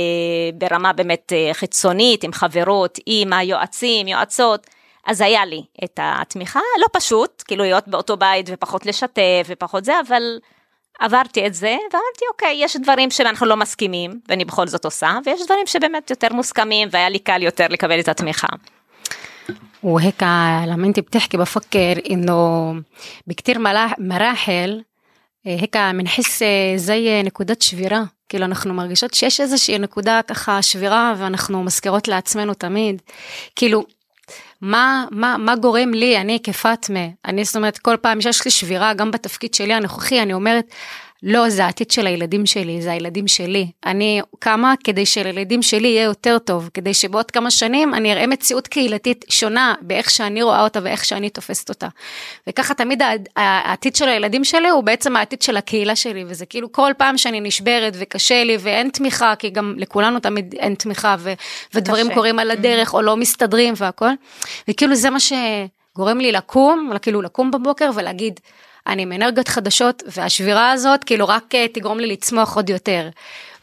ברמה 0.55 0.93
באמת 0.93 1.33
אה, 1.33 1.55
חיצונית 1.55 2.25
עם 2.25 2.33
חברות 2.33 2.99
עם 3.07 3.33
היועצים 3.33 4.09
יועצות 4.09 4.67
אז 5.07 5.21
היה 5.21 5.45
לי 5.45 5.63
את 5.85 6.01
התמיכה 6.03 6.61
לא 6.81 6.87
פשוט 6.93 7.43
כאילו 7.47 7.65
להיות 7.65 7.89
באותו 7.89 8.17
בית 8.17 8.47
ופחות 8.53 8.87
לשתף 8.87 9.47
ופחות 9.47 9.85
זה 9.85 9.93
אבל 10.07 10.23
עברתי 10.99 11.47
את 11.47 11.55
זה 11.55 11.77
ואמרתי 11.93 12.25
אוקיי 12.33 12.57
יש 12.59 12.77
דברים 12.77 13.11
שאנחנו 13.11 13.47
לא 13.47 13.57
מסכימים 13.57 14.21
ואני 14.29 14.45
בכל 14.45 14.67
זאת 14.67 14.85
עושה 14.85 15.19
ויש 15.25 15.41
דברים 15.45 15.67
שבאמת 15.67 16.11
יותר 16.11 16.29
מוסכמים 16.33 16.89
והיה 16.91 17.09
לי 17.09 17.19
קל 17.19 17.43
יותר 17.43 17.67
לקבל 17.71 18.01
את 18.01 18.09
התמיכה. 18.09 18.49
وهيك 19.84 20.24
لما 20.68 20.88
انت 20.88 21.00
بتحكي 21.00 21.38
بفكر 21.38 22.02
انه 22.12 22.74
بكتير 23.28 23.60
مراحل 24.00 24.84
هيك 25.46 25.78
بنحس 25.78 26.44
زي 26.76 27.24
נקודת 27.24 27.62
שבירה, 27.62 28.04
כאילו 28.30 28.46
אנחנו 28.46 28.74
מרגישות 28.74 29.14
שיש 29.14 29.42
איזושהי 29.42 29.80
נקודה 29.80 30.20
ככה 30.28 30.62
שבירה 30.62 31.14
ואנחנו 31.18 31.64
מזכירות 31.64 32.08
לעצמנו 32.08 32.54
תמיד, 32.54 33.02
כאילו 33.56 33.86
מה, 34.62 35.06
מה, 35.12 35.38
מה 35.38 35.56
גורם 35.56 35.94
לי, 35.94 36.18
אני 36.18 36.40
כפאטמה, 36.44 37.08
אני 37.26 37.44
זאת 37.44 37.56
אומרת 37.56 37.78
כל 37.78 37.98
פעם 38.02 38.22
שיש 38.22 38.46
לי 38.46 38.52
שבירה, 38.52 38.94
גם 38.94 39.12
בתפקיד 39.12 39.54
שלי 39.54 39.74
הנוכחי, 39.74 40.22
אני 40.22 40.34
אומרת, 40.34 40.66
לא, 41.29 41.51
זה 41.51 41.65
העתיד 41.65 41.91
של 41.91 42.07
הילדים 42.07 42.47
שלי, 42.47 42.83
זה 42.83 42.93
הילדים 42.93 43.29
שלי. 43.29 43.67
אני 43.87 44.21
קמה 44.39 44.75
כדי 44.85 45.07
שלילדים 45.07 45.63
שלי 45.63 45.89
יהיה 45.89 46.03
יותר 46.03 46.39
טוב, 46.39 46.71
כדי 46.75 46.95
שבעוד 46.95 47.31
כמה 47.31 47.51
שנים 47.51 47.95
אני 47.95 48.13
אראה 48.13 48.27
מציאות 48.27 48.69
קהילתית 48.69 49.25
שונה 49.29 49.75
באיך 49.81 50.11
שאני 50.11 50.43
רואה 50.43 50.63
אותה 50.65 50.81
ואיך 50.83 51.05
שאני 51.05 51.31
תופסת 51.31 51.69
אותה. 51.69 51.89
וככה 52.47 52.75
תמיד 52.75 53.03
העתיד 53.37 53.97
של 53.97 54.09
הילדים 54.09 54.45
שלי 54.45 54.69
הוא 54.69 54.83
בעצם 54.83 55.17
העתיד 55.17 55.43
של 55.43 55.57
הקהילה 55.57 55.97
שלי, 55.97 56.25
וזה 56.27 56.47
כאילו 56.47 56.73
כל 56.73 56.93
פעם 56.97 57.19
שאני 57.19 57.41
נשברת 57.41 57.93
וקשה 57.99 58.45
לי 58.45 58.57
ואין 58.61 58.91
תמיכה, 58.91 59.35
כי 59.39 59.51
גם 59.51 59.75
לכולנו 59.77 60.21
תמיד 60.21 60.55
אין 60.59 60.75
תמיכה 60.75 61.17
ו- 61.19 61.33
ודברים 61.75 62.07
קשה. 62.07 62.15
קורים 62.15 62.39
על 62.39 62.51
הדרך 62.51 62.95
או 62.95 63.03
לא 63.03 63.17
מסתדרים 63.17 63.75
והכל. 63.77 64.11
וכאילו 64.69 64.95
זה 64.95 65.11
מה 65.11 65.19
שגורם 65.21 66.19
לי 66.19 66.33
לקום, 66.33 66.91
כאילו 67.03 67.23
לקום 67.23 67.51
בבוקר 67.51 67.91
ולהגיד, 67.95 68.41
אני 68.87 69.03
עם 69.03 69.13
אנרגיות 69.13 69.49
חדשות, 69.49 70.03
והשבירה 70.07 70.73
הזאת 70.73 71.05
כאילו 71.05 71.29
רק 71.29 71.55
אה, 71.55 71.69
תגרום 71.69 71.99
לי 71.99 72.07
לצמוח 72.07 72.57
עוד 72.57 72.71
יותר. 72.71 73.09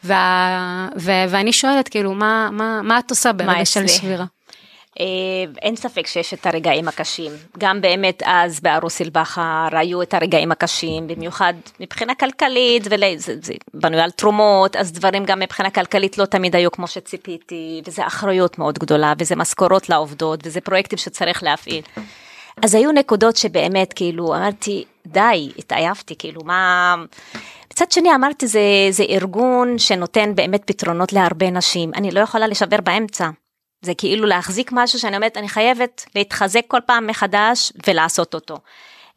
וה, 0.04 0.88
ו, 0.96 1.12
ואני 1.28 1.52
שואלת, 1.52 1.88
כאילו, 1.88 2.14
מה, 2.14 2.48
מה, 2.52 2.80
מה 2.82 2.98
את 2.98 3.10
עושה 3.10 3.32
ברגע 3.32 3.64
של 3.64 3.88
שבירה? 3.88 4.24
אה, 5.00 5.04
אין 5.62 5.76
ספק 5.76 6.06
שיש 6.06 6.34
את 6.34 6.46
הרגעים 6.46 6.88
הקשים, 6.88 7.32
גם 7.58 7.80
באמת 7.80 8.22
אז 8.26 8.60
בערוס 8.60 9.02
אל-בכר 9.02 9.68
היו 9.72 10.02
את 10.02 10.14
הרגעים 10.14 10.52
הקשים, 10.52 11.06
במיוחד 11.06 11.54
מבחינה 11.80 12.14
כלכלית, 12.14 12.82
וזה 12.90 13.54
בנוי 13.74 14.00
על 14.00 14.10
תרומות, 14.10 14.76
אז 14.76 14.92
דברים 14.92 15.24
גם 15.24 15.38
מבחינה 15.38 15.70
כלכלית 15.70 16.18
לא 16.18 16.24
תמיד 16.24 16.56
היו 16.56 16.72
כמו 16.72 16.86
שציפיתי, 16.86 17.82
וזה 17.86 18.06
אחריות 18.06 18.58
מאוד 18.58 18.78
גדולה, 18.78 19.12
וזה 19.18 19.36
משכורות 19.36 19.88
לעובדות, 19.88 20.40
וזה 20.46 20.60
פרויקטים 20.60 20.98
שצריך 20.98 21.42
להפעיל. 21.42 21.82
אז 22.62 22.74
היו 22.74 22.92
נקודות 22.92 23.36
שבאמת 23.36 23.92
כאילו 23.92 24.34
אמרתי 24.34 24.84
די 25.06 25.52
התעייפתי 25.58 26.14
כאילו 26.18 26.40
מה. 26.44 26.94
מצד 27.72 27.92
שני 27.92 28.14
אמרתי 28.14 28.46
זה 28.46 28.60
זה 28.90 29.04
ארגון 29.08 29.78
שנותן 29.78 30.34
באמת 30.34 30.62
פתרונות 30.64 31.12
להרבה 31.12 31.50
נשים 31.50 31.90
אני 31.94 32.10
לא 32.10 32.20
יכולה 32.20 32.46
לשבר 32.46 32.80
באמצע. 32.80 33.30
זה 33.82 33.94
כאילו 33.94 34.26
להחזיק 34.26 34.70
משהו 34.72 34.98
שאני 34.98 35.16
אומרת 35.16 35.36
אני 35.36 35.48
חייבת 35.48 36.04
להתחזק 36.14 36.62
כל 36.68 36.80
פעם 36.86 37.06
מחדש 37.06 37.72
ולעשות 37.86 38.34
אותו. 38.34 38.54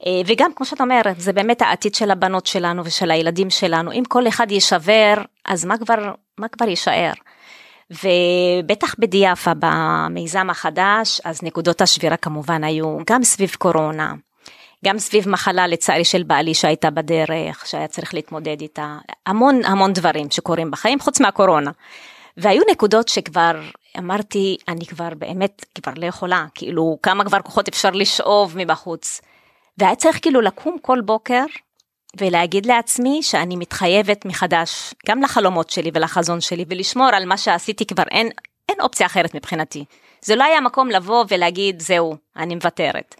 אה, 0.05 0.21
וגם 0.25 0.51
כמו 0.55 0.65
שאת 0.65 0.81
אומרת 0.81 1.19
זה 1.19 1.33
באמת 1.33 1.61
העתיד 1.61 1.95
של 1.95 2.11
הבנות 2.11 2.45
שלנו 2.45 2.85
ושל 2.85 3.11
הילדים 3.11 3.49
שלנו 3.49 3.91
אם 3.91 4.03
כל 4.07 4.27
אחד 4.27 4.51
יישבר 4.51 5.13
אז 5.45 5.65
מה 5.65 5.77
כבר 5.77 6.13
מה 6.37 6.47
כבר 6.47 6.69
יישאר. 6.69 7.11
ובטח 7.91 8.95
בדיאפה 8.99 9.51
במיזם 9.59 10.49
החדש, 10.49 11.21
אז 11.23 11.43
נקודות 11.43 11.81
השבירה 11.81 12.17
כמובן 12.17 12.63
היו 12.63 12.97
גם 13.09 13.23
סביב 13.23 13.55
קורונה, 13.57 14.13
גם 14.85 14.99
סביב 14.99 15.29
מחלה 15.29 15.67
לצערי 15.67 16.05
של 16.05 16.23
בעלי 16.23 16.53
שהייתה 16.53 16.89
בדרך, 16.89 17.65
שהיה 17.65 17.87
צריך 17.87 18.13
להתמודד 18.13 18.61
איתה, 18.61 18.97
המון 19.25 19.65
המון 19.65 19.93
דברים 19.93 20.31
שקורים 20.31 20.71
בחיים 20.71 20.99
חוץ 20.99 21.19
מהקורונה. 21.19 21.71
והיו 22.37 22.61
נקודות 22.71 23.07
שכבר 23.07 23.61
אמרתי, 23.97 24.57
אני 24.67 24.85
כבר 24.85 25.09
באמת 25.17 25.65
כבר 25.75 25.91
לא 25.95 26.05
יכולה, 26.05 26.45
כאילו 26.55 26.97
כמה 27.03 27.25
כבר 27.25 27.41
כוחות 27.41 27.67
אפשר 27.67 27.89
לשאוב 27.89 28.53
מבחוץ. 28.57 29.21
והיה 29.77 29.95
צריך 29.95 30.19
כאילו 30.21 30.41
לקום 30.41 30.77
כל 30.81 31.01
בוקר 31.01 31.43
ולהגיד 32.19 32.65
לעצמי 32.65 33.23
שאני 33.23 33.55
מתחייבת 33.55 34.25
מחדש, 34.25 34.93
גם 35.07 35.21
לחלומות 35.21 35.69
שלי 35.69 35.91
ולחזון 35.93 36.41
שלי, 36.41 36.65
ולשמור 36.69 37.09
על 37.13 37.25
מה 37.25 37.37
שעשיתי 37.37 37.85
כבר 37.85 38.03
אין, 38.11 38.29
אין 38.69 38.81
אופציה 38.81 39.05
אחרת 39.05 39.35
מבחינתי. 39.35 39.85
זה 40.21 40.35
לא 40.35 40.43
היה 40.43 40.61
מקום 40.61 40.89
לבוא 40.89 41.25
ולהגיד, 41.29 41.79
זהו, 41.79 42.15
אני 42.35 42.55
מוותרת. 42.55 43.15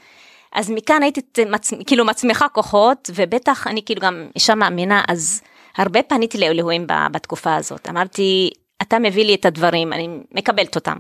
אז 0.58 0.70
מכאן 0.70 1.04
הייתי 1.04 1.22
מצ... 1.50 1.74
כאילו 1.88 2.06
מצמיחה 2.06 2.48
כוחות, 2.50 3.10
ובטח 3.16 3.68
אני 3.68 3.82
כאילו 3.86 4.02
גם 4.02 4.28
אישה 4.36 4.56
מאמינה, 4.56 5.04
אז 5.08 5.42
הרבה 5.78 6.04
פניתי 6.04 6.38
לאלוהים 6.38 6.88
בתקופה 7.12 7.56
הזאת. 7.56 7.90
אמרתי, 7.90 8.50
אתה 8.82 9.00
מביא 9.00 9.26
לי 9.26 9.36
את 9.36 9.46
הדברים, 9.46 9.94
אני 9.94 10.10
מקבלת 10.32 10.76
אותם. 10.76 10.98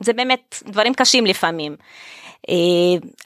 זה 0.00 0.12
באמת 0.12 0.62
דברים 0.66 0.94
קשים 0.94 1.26
לפעמים. 1.26 1.76
אה, 2.48 2.54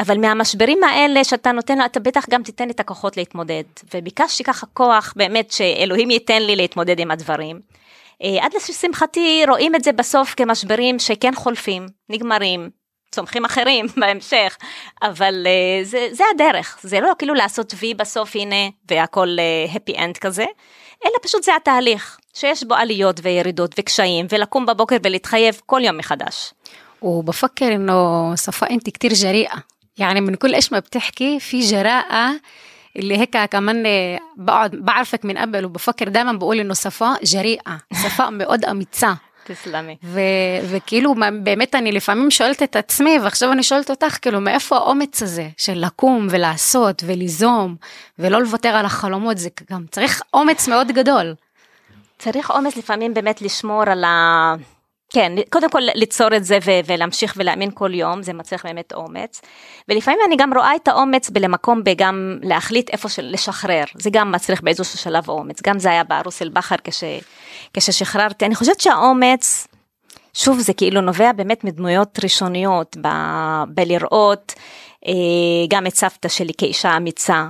אבל 0.01 0.19
מהמשברים 0.19 0.85
האלה 0.85 1.25
שאתה 1.25 1.53
נותן 1.53 1.79
לו, 1.79 1.85
אתה 1.85 2.01
בטח 2.01 2.25
גם 2.31 2.43
תיתן 2.43 2.71
את 2.71 2.81
הכוחות 2.81 3.17
להתמודד. 3.17 3.65
וביקשתי 3.95 4.45
ככה 4.45 4.67
כוח 4.67 5.15
באמת 5.17 5.51
שאלוהים 5.51 6.11
ייתן 6.11 6.43
לי 6.43 6.57
להתמודד 6.57 6.99
עם 6.99 7.11
הדברים. 7.11 7.61
אה, 8.23 8.45
עד 8.45 8.53
לשמחתי 8.55 9.43
רואים 9.49 9.75
את 9.75 9.85
זה 9.85 9.93
בסוף 9.93 10.35
כמשברים 10.35 10.99
שכן 10.99 11.35
חולפים, 11.35 11.87
נגמרים, 12.09 12.71
צומחים 13.12 13.46
אחרים 13.46 13.86
בהמשך, 13.98 14.58
אבל 15.02 15.48
uh, 15.48 15.86
זה, 15.86 16.08
זה 16.12 16.24
הדרך, 16.36 16.78
זה 16.82 17.00
לא 17.00 17.12
כאילו 17.18 17.34
לעשות 17.34 17.74
וי 17.80 17.94
בסוף 17.94 18.36
הנה 18.36 18.70
והכל 18.92 19.28
uh, 19.38 19.74
happy 19.74 19.98
end 19.98 20.20
כזה, 20.22 20.46
אלא 21.06 21.14
פשוט 21.22 21.44
זה 21.44 21.56
התהליך, 21.56 22.18
שיש 22.34 22.64
בו 22.64 22.76
עליות 22.76 23.20
וירידות 23.24 23.76
וקשיים, 23.80 24.26
ולקום 24.30 24.66
בבוקר 24.66 24.98
ולהתחייב 25.04 25.62
כל 25.66 25.82
יום 25.84 25.98
מחדש. 25.98 26.54
وبفكر 27.02 27.76
انه 27.76 28.36
صفاء 28.36 28.74
انت 28.74 28.90
كتير 28.90 29.14
جريئة 29.14 29.64
يعني 29.98 30.22
من 30.22 30.36
كل 30.36 30.56
ايش 30.56 30.72
ما 30.72 30.80
بتحكي 30.80 31.40
في 31.40 31.60
جراءة 31.60 32.40
اللي 32.96 33.18
هيك 33.18 33.38
كمان 33.38 33.84
بقعد 34.38 34.72
بعرفك 34.76 35.26
من 35.26 35.38
قبل 35.38 35.66
وبفكر 35.66 36.10
دائما 36.10 36.34
بقول 36.34 36.60
انه 36.60 36.74
صفاء 36.74 37.24
جريئة 37.24 37.82
صفاء 37.94 38.30
מאוד 38.30 38.66
אמיצה 38.66 39.14
תסלמי. 39.45 39.97
ו- 40.05 40.21
וכאילו 40.71 41.15
באמת 41.43 41.75
אני 41.75 41.93
לפעמים 41.93 42.31
שואלת 42.31 42.63
את 42.63 42.77
עצמי 42.77 43.19
ועכשיו 43.23 43.53
אני 43.53 43.63
שואלת 43.63 43.91
אותך 43.91 44.19
כאילו 44.23 44.41
מאיפה 44.41 44.77
האומץ 44.77 45.23
הזה 45.23 45.49
של 45.57 45.85
לקום 45.85 46.27
ולעשות 46.31 47.03
וליזום 47.07 47.77
ולא 48.19 48.41
לוותר 48.41 48.69
על 48.69 48.85
החלומות 48.85 49.39
זה 49.39 49.49
גם 49.73 49.85
צריך 49.91 50.23
אומץ 50.35 50.69
מאוד 50.69 50.89
גדול. 50.93 51.35
צריך 52.19 52.51
אומץ 52.51 52.77
לפעמים 52.77 53.15
באמת 53.15 53.43
לשמור 53.43 53.83
על 53.83 54.05
ה... 54.05 54.55
כן, 55.13 55.33
קודם 55.51 55.71
כל 55.71 55.81
ליצור 55.95 56.37
את 56.37 56.45
זה 56.45 56.59
ו- 56.65 56.81
ולהמשיך 56.87 57.35
ולהאמין 57.37 57.71
כל 57.75 57.95
יום, 57.95 58.23
זה 58.23 58.33
מצריך 58.33 58.67
באמת 58.67 58.93
אומץ. 58.93 59.41
ולפעמים 59.89 60.21
אני 60.27 60.37
גם 60.37 60.55
רואה 60.55 60.77
את 60.77 60.89
האומץ 60.89 61.31
בלמקום 61.31 61.85
בגם 61.85 62.39
להחליט 62.43 62.91
איפה 62.91 63.09
של 63.09 63.29
לשחרר, 63.33 63.85
זה 63.95 64.11
גם 64.13 64.33
מצריך 64.33 64.63
באיזשהו 64.63 64.99
שלב 64.99 65.29
אומץ, 65.29 65.63
גם 65.63 65.79
זה 65.79 65.91
היה 65.91 66.05
בארוס 66.05 66.43
אל 66.43 66.49
בכר 66.49 66.77
כש, 66.85 67.05
כששחררתי, 67.75 68.47
אני 68.47 68.55
חושבת 68.55 68.81
שהאומץ, 68.81 69.67
שוב 70.35 70.59
זה 70.59 70.73
כאילו 70.73 71.01
נובע 71.01 71.33
באמת 71.33 71.65
מדמויות 71.65 72.19
ראשוניות, 72.23 72.97
ב, 73.01 73.09
בלראות 73.69 74.53
אה, 75.07 75.13
גם 75.69 75.87
את 75.87 75.95
סבתא 75.95 76.29
שלי 76.29 76.53
כאישה 76.59 76.97
אמיצה, 76.97 77.47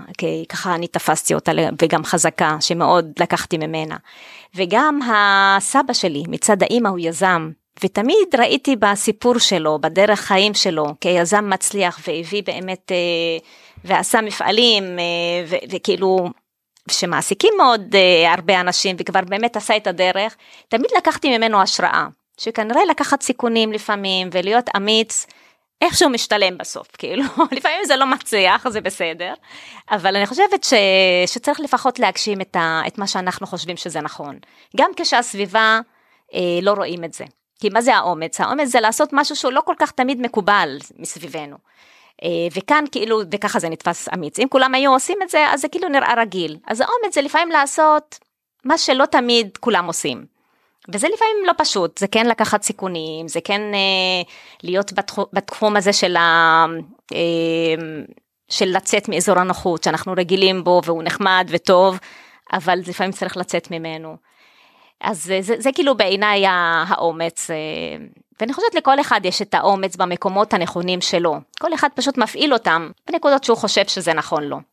ככה 0.48 0.74
אני 0.74 0.86
תפסתי 0.86 1.34
אותה 1.34 1.52
וגם 1.82 2.04
חזקה, 2.04 2.56
שמאוד 2.60 3.12
לקחתי 3.20 3.58
ממנה. 3.58 3.96
וגם 4.56 5.00
הסבא 5.02 5.92
שלי 5.92 6.22
מצד 6.28 6.62
האימא 6.62 6.88
הוא 6.88 6.98
יזם, 6.98 7.50
ותמיד 7.84 8.34
ראיתי 8.38 8.76
בסיפור 8.76 9.38
שלו, 9.38 9.78
בדרך 9.80 10.20
חיים 10.20 10.54
שלו, 10.54 10.86
כיזם 11.00 11.50
מצליח 11.50 12.00
והביא 12.08 12.42
באמת, 12.46 12.92
אה, 12.92 13.38
ועשה 13.84 14.20
מפעלים, 14.20 14.98
אה, 14.98 15.58
וכאילו, 15.70 16.30
שמעסיקים 16.90 17.54
מאוד 17.58 17.94
הרבה 18.26 18.60
אנשים, 18.60 18.96
וכבר 18.98 19.20
באמת 19.20 19.56
עשה 19.56 19.76
את 19.76 19.86
הדרך, 19.86 20.36
תמיד 20.68 20.86
לקחתי 20.96 21.38
ממנו 21.38 21.62
השראה, 21.62 22.06
שכנראה 22.40 22.84
לקחת 22.90 23.22
סיכונים 23.22 23.72
לפעמים, 23.72 24.28
ולהיות 24.32 24.70
אמיץ. 24.76 25.26
איכשהו 25.82 26.10
משתלם 26.10 26.58
בסוף, 26.58 26.88
כאילו, 26.98 27.24
לפעמים 27.56 27.84
זה 27.84 27.96
לא 27.96 28.06
מצליח, 28.06 28.68
זה 28.68 28.80
בסדר, 28.80 29.34
אבל 29.90 30.16
אני 30.16 30.26
חושבת 30.26 30.64
ש, 30.64 30.74
שצריך 31.26 31.60
לפחות 31.60 31.98
להגשים 31.98 32.40
את, 32.40 32.56
ה, 32.56 32.82
את 32.86 32.98
מה 32.98 33.06
שאנחנו 33.06 33.46
חושבים 33.46 33.76
שזה 33.76 34.00
נכון, 34.00 34.38
גם 34.76 34.90
כשהסביבה 34.96 35.80
אה, 36.34 36.40
לא 36.62 36.72
רואים 36.72 37.04
את 37.04 37.12
זה. 37.12 37.24
כי 37.60 37.68
מה 37.68 37.80
זה 37.80 37.96
האומץ? 37.96 38.40
האומץ 38.40 38.68
זה 38.68 38.80
לעשות 38.80 39.08
משהו 39.12 39.36
שהוא 39.36 39.52
לא 39.52 39.60
כל 39.60 39.74
כך 39.78 39.90
תמיד 39.90 40.20
מקובל 40.20 40.78
מסביבנו. 40.98 41.56
אה, 42.22 42.28
וכאן 42.56 42.84
כאילו, 42.92 43.20
וככה 43.32 43.58
זה 43.58 43.68
נתפס 43.68 44.08
אמיץ. 44.14 44.38
אם 44.38 44.48
כולם 44.48 44.74
היו 44.74 44.92
עושים 44.92 45.18
את 45.22 45.28
זה, 45.28 45.46
אז 45.50 45.60
זה 45.60 45.68
כאילו 45.68 45.88
נראה 45.88 46.14
רגיל. 46.16 46.56
אז 46.66 46.80
האומץ 46.80 47.14
זה 47.14 47.22
לפעמים 47.22 47.50
לעשות 47.50 48.18
מה 48.64 48.78
שלא 48.78 49.06
תמיד 49.06 49.58
כולם 49.60 49.86
עושים. 49.86 50.31
וזה 50.88 51.08
לפעמים 51.14 51.36
לא 51.46 51.52
פשוט, 51.58 51.98
זה 51.98 52.06
כן 52.06 52.26
לקחת 52.26 52.62
סיכונים, 52.62 53.28
זה 53.28 53.40
כן 53.40 53.60
אה, 53.74 54.22
להיות 54.62 54.92
בתחום, 54.92 55.24
בתחום 55.32 55.76
הזה 55.76 55.92
של, 55.92 56.16
ה, 56.16 56.66
אה, 57.12 57.84
של 58.48 58.66
לצאת 58.76 59.08
מאזור 59.08 59.38
הנוחות 59.38 59.82
שאנחנו 59.82 60.12
רגילים 60.16 60.64
בו 60.64 60.80
והוא 60.84 61.02
נחמד 61.02 61.48
וטוב, 61.50 61.98
אבל 62.52 62.78
לפעמים 62.86 63.12
צריך 63.12 63.36
לצאת 63.36 63.70
ממנו. 63.70 64.16
אז 65.00 65.24
זה, 65.24 65.38
זה, 65.40 65.54
זה 65.58 65.70
כאילו 65.72 65.96
בעיניי 65.96 66.44
האומץ, 66.46 67.50
אה, 67.50 67.56
ואני 68.40 68.52
חושבת 68.52 68.74
לכל 68.74 69.00
אחד 69.00 69.20
יש 69.24 69.42
את 69.42 69.54
האומץ 69.54 69.96
במקומות 69.96 70.54
הנכונים 70.54 71.00
שלו, 71.00 71.36
כל 71.60 71.74
אחד 71.74 71.88
פשוט 71.94 72.18
מפעיל 72.18 72.52
אותם 72.52 72.90
בנקודות 73.10 73.44
שהוא 73.44 73.56
חושב 73.56 73.86
שזה 73.86 74.14
נכון 74.14 74.44
לו. 74.44 74.71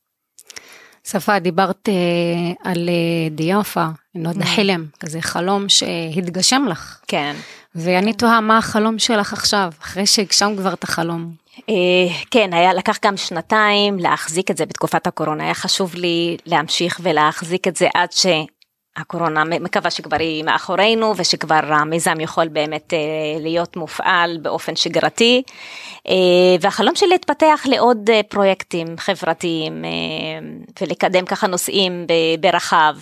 שפה, 1.07 1.39
דיברת 1.39 1.89
אה, 1.89 2.71
על 2.71 2.89
אה, 2.89 3.29
דיאפה, 3.31 3.85
נוד 4.15 4.37
mm. 4.37 4.45
חלם, 4.45 4.85
כזה 4.99 5.21
חלום 5.21 5.69
שהתגשם 5.69 6.65
לך. 6.69 6.99
כן. 7.07 7.35
ואני 7.75 8.13
תוהה 8.13 8.41
מה 8.41 8.57
החלום 8.57 8.99
שלך 8.99 9.33
עכשיו, 9.33 9.71
אחרי 9.81 10.05
שהגשם 10.05 10.53
כבר 10.57 10.73
את 10.73 10.83
החלום. 10.83 11.31
אה, 11.69 11.75
כן, 12.31 12.53
היה 12.53 12.73
לקח 12.73 12.97
גם 13.05 13.17
שנתיים 13.17 13.99
להחזיק 13.99 14.51
את 14.51 14.57
זה 14.57 14.65
בתקופת 14.65 15.07
הקורונה, 15.07 15.43
היה 15.43 15.53
חשוב 15.53 15.95
לי 15.95 16.37
להמשיך 16.45 16.99
ולהחזיק 17.03 17.67
את 17.67 17.75
זה 17.75 17.87
עד 17.93 18.11
ש... 18.11 18.25
הקורונה 18.99 19.43
מקווה 19.43 19.91
שכבר 19.91 20.17
היא 20.19 20.43
מאחורינו 20.43 21.13
ושכבר 21.17 21.59
המיזם 21.63 22.19
יכול 22.19 22.47
באמת 22.47 22.93
אה, 22.93 22.99
להיות 23.39 23.77
מופעל 23.77 24.37
באופן 24.41 24.75
שגרתי 24.75 25.43
אה, 26.07 26.13
והחלום 26.61 26.95
שלי 26.95 27.09
להתפתח 27.09 27.63
לעוד 27.65 28.09
אה, 28.09 28.21
פרויקטים 28.23 28.87
חברתיים 28.97 29.85
ולקדם 30.81 31.25
ככה 31.25 31.47
נושאים 31.47 32.05
ברחב. 32.39 32.95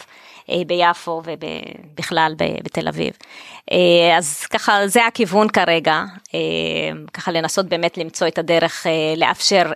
ביפו 0.67 1.21
ובכלל 1.25 2.33
בתל 2.37 2.87
אביב. 2.87 3.13
אז 4.17 4.45
ככה 4.45 4.87
זה 4.87 5.05
הכיוון 5.05 5.49
כרגע, 5.49 6.03
ככה 7.13 7.31
לנסות 7.31 7.65
באמת 7.65 7.97
למצוא 7.97 8.27
את 8.27 8.37
הדרך 8.37 8.85
לאפשר 9.17 9.71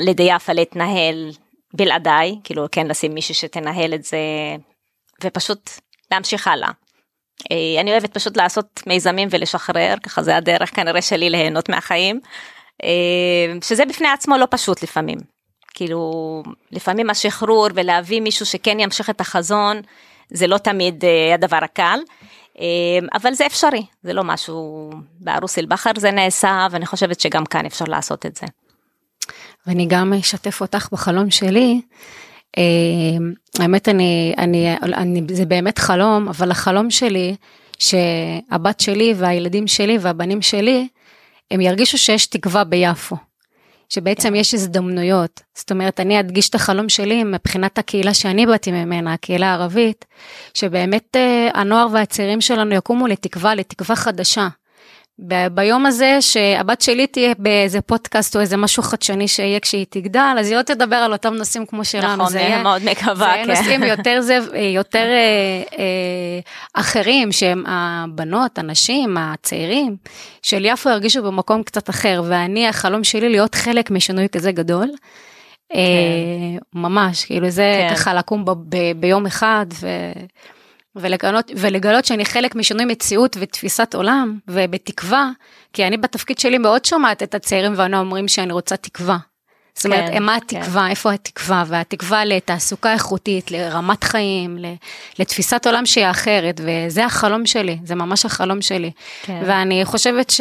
לדיאפה 0.00 0.52
להתנהל 0.52 1.30
בלעדיי, 1.74 2.36
כאילו 2.44 2.66
כן 2.72 2.86
לשים 2.86 3.14
מישהי 3.14 3.34
שתנהל 3.34 3.94
את 3.94 4.04
זה 4.04 4.18
ופשוט 5.24 5.70
להמשיך 6.10 6.48
הלאה. 6.48 6.68
אה, 7.52 7.80
אני 7.80 7.92
אוהבת 7.92 8.14
פשוט 8.14 8.36
לעשות 8.36 8.82
מיזמים 8.86 9.28
ולשחרר, 9.30 9.94
ככה 10.02 10.22
זה 10.22 10.36
הדרך 10.36 10.76
כנראה 10.76 11.02
שלי 11.02 11.30
ליהנות 11.30 11.68
מהחיים, 11.68 12.20
אה, 12.84 12.88
שזה 13.62 13.84
בפני 13.84 14.08
עצמו 14.08 14.36
לא 14.36 14.46
פשוט 14.50 14.82
לפעמים. 14.82 15.18
כאילו, 15.74 16.42
לפעמים 16.70 17.10
השחרור 17.10 17.66
ולהביא 17.74 18.20
מישהו 18.20 18.46
שכן 18.46 18.80
ימשיך 18.80 19.10
את 19.10 19.20
החזון, 19.20 19.80
זה 20.30 20.46
לא 20.46 20.58
תמיד 20.58 21.04
אה, 21.04 21.34
הדבר 21.34 21.58
הקל, 21.62 21.98
אבל 23.14 23.34
זה 23.34 23.46
אפשרי, 23.46 23.86
זה 24.02 24.12
לא 24.12 24.24
משהו, 24.24 24.90
בארוס 25.20 25.58
אל 25.58 25.66
בכר 25.66 25.90
זה 25.96 26.10
נעשה, 26.10 26.66
ואני 26.70 26.86
חושבת 26.86 27.20
שגם 27.20 27.46
כאן 27.46 27.66
אפשר 27.66 27.84
לעשות 27.88 28.26
את 28.26 28.36
זה. 28.36 28.46
ואני 29.66 29.86
גם 29.86 30.12
אשתף 30.12 30.60
אותך 30.60 30.88
בחלום 30.92 31.30
שלי. 31.30 31.80
אה, 32.58 33.62
האמת 33.62 33.88
אני, 33.88 34.34
אני, 34.38 34.76
אני, 34.82 35.22
זה 35.28 35.46
באמת 35.46 35.78
חלום, 35.78 36.28
אבל 36.28 36.50
החלום 36.50 36.90
שלי, 36.90 37.34
שהבת 37.78 38.80
שלי 38.80 39.14
והילדים 39.16 39.66
שלי 39.66 39.98
והבנים 40.00 40.42
שלי, 40.42 40.88
הם 41.50 41.60
ירגישו 41.60 41.98
שיש 41.98 42.26
תקווה 42.26 42.64
ביפו. 42.64 43.16
שבעצם 43.88 44.28
כן. 44.28 44.34
יש 44.34 44.54
הזדמנויות. 44.54 45.40
זאת 45.54 45.70
אומרת, 45.70 46.00
אני 46.00 46.20
אדגיש 46.20 46.48
את 46.48 46.54
החלום 46.54 46.88
שלי 46.88 47.24
מבחינת 47.24 47.78
הקהילה 47.78 48.14
שאני 48.14 48.46
באתי 48.46 48.72
ממנה, 48.72 49.12
הקהילה 49.12 49.46
הערבית, 49.46 50.04
שבאמת 50.54 51.16
אה, 51.16 51.48
הנוער 51.54 51.86
והצעירים 51.92 52.40
שלנו 52.40 52.74
יקומו 52.74 53.06
לתקווה, 53.06 53.54
לתקווה 53.54 53.96
חדשה. 53.96 54.48
ב- 55.18 55.46
ביום 55.46 55.86
הזה 55.86 56.16
שהבת 56.20 56.80
שלי 56.80 57.06
תהיה 57.06 57.32
באיזה 57.38 57.80
פודקאסט 57.80 58.36
או 58.36 58.40
איזה 58.40 58.56
משהו 58.56 58.82
חדשני 58.82 59.28
שיהיה 59.28 59.60
כשהיא 59.60 59.86
תגדל, 59.90 60.36
אז 60.40 60.48
היא 60.48 60.56
לא 60.56 60.62
תדבר 60.62 60.96
על 60.96 61.12
אותם 61.12 61.34
נושאים 61.34 61.66
כמו 61.66 61.84
שלנו. 61.84 62.14
נכון, 62.16 62.28
זה 62.32 62.38
יהיה- 62.40 62.62
מאוד 62.62 62.82
מקווה, 62.84 63.14
זה 63.14 63.24
יהיה 63.24 63.44
כן. 63.44 63.50
נושאים 63.50 63.82
יותר, 63.82 64.20
זה, 64.20 64.38
יותר 64.80 64.98
אה, 65.06 65.62
אה, 65.78 66.40
אחרים, 66.74 67.32
שהם 67.32 67.64
הבנות, 67.66 68.58
הנשים, 68.58 69.16
הצעירים, 69.16 69.96
של 70.42 70.64
יפו 70.64 70.90
ירגישו 70.90 71.22
במקום 71.22 71.62
קצת 71.62 71.90
אחר, 71.90 72.22
ואני, 72.28 72.68
החלום 72.68 73.04
שלי 73.04 73.28
להיות 73.28 73.54
חלק 73.54 73.90
משינוי 73.90 74.26
כזה 74.32 74.52
גדול. 74.52 74.88
אה, 75.74 75.80
ממש, 76.74 77.24
כאילו 77.24 77.50
זה 77.50 77.86
כן. 77.88 77.94
ככה 77.94 78.14
לקום 78.14 78.44
ב, 78.44 78.50
ב, 78.50 78.76
ביום 78.96 79.26
אחד 79.26 79.66
ו, 79.80 79.88
ולגלות, 80.96 81.50
ולגלות 81.56 82.04
שאני 82.04 82.24
חלק 82.24 82.54
משינוי 82.54 82.84
מציאות 82.84 83.36
ותפיסת 83.40 83.94
עולם 83.94 84.38
ובתקווה, 84.48 85.30
כי 85.72 85.86
אני 85.86 85.96
בתפקיד 85.96 86.38
שלי 86.38 86.58
מאוד 86.58 86.84
שומעת 86.84 87.22
את 87.22 87.34
הצעירים 87.34 87.72
והנוער 87.76 88.02
אומרים 88.02 88.28
שאני 88.28 88.52
רוצה 88.52 88.76
תקווה. 88.76 89.18
זאת 89.76 89.86
אומרת, 89.86 90.10
כן, 90.12 90.22
מה 90.22 90.36
כן. 90.48 90.56
התקווה, 90.56 90.90
איפה 90.90 91.12
התקווה, 91.12 91.64
והתקווה 91.66 92.24
לתעסוקה 92.24 92.92
איכותית, 92.92 93.50
לרמת 93.50 94.04
חיים, 94.04 94.58
לתפיסת 95.18 95.66
עולם 95.66 95.86
שהיא 95.86 96.10
אחרת, 96.10 96.60
וזה 96.64 97.04
החלום 97.04 97.46
שלי, 97.46 97.78
זה 97.84 97.94
ממש 97.94 98.26
החלום 98.26 98.62
שלי. 98.62 98.90
כן. 99.22 99.42
ואני 99.46 99.84
חושבת 99.84 100.30
ש... 100.30 100.40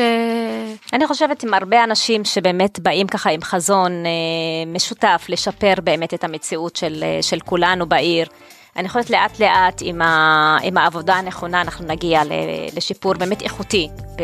אני 0.93 1.07
חושבת 1.07 1.43
עם 1.43 1.53
הרבה 1.53 1.83
אנשים 1.83 2.25
שבאמת 2.25 2.79
באים 2.79 3.07
ככה 3.07 3.29
עם 3.29 3.41
חזון 3.41 3.91
אה, 3.91 4.71
משותף 4.73 5.25
לשפר 5.29 5.73
באמת 5.83 6.13
את 6.13 6.23
המציאות 6.23 6.75
של, 6.75 7.03
אה, 7.03 7.19
של 7.21 7.39
כולנו 7.39 7.85
בעיר. 7.85 8.27
אני 8.75 8.89
חושבת 8.89 9.09
לאט 9.09 9.39
לאט 9.39 9.81
עם, 9.81 10.01
ה, 10.01 10.57
עם 10.63 10.77
העבודה 10.77 11.15
הנכונה 11.15 11.61
אנחנו 11.61 11.85
נגיע 11.85 12.21
לשיפור 12.75 13.13
באמת 13.13 13.41
איכותי 13.41 13.89
ב, 14.15 14.23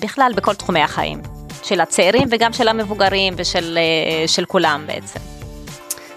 בכלל 0.00 0.32
בכל 0.36 0.54
תחומי 0.54 0.80
החיים, 0.82 1.22
של 1.62 1.80
הצעירים 1.80 2.28
וגם 2.30 2.52
של 2.52 2.68
המבוגרים 2.68 3.34
ושל 3.36 3.78
אה, 3.78 4.28
של 4.28 4.44
כולם 4.44 4.84
בעצם. 4.86 5.20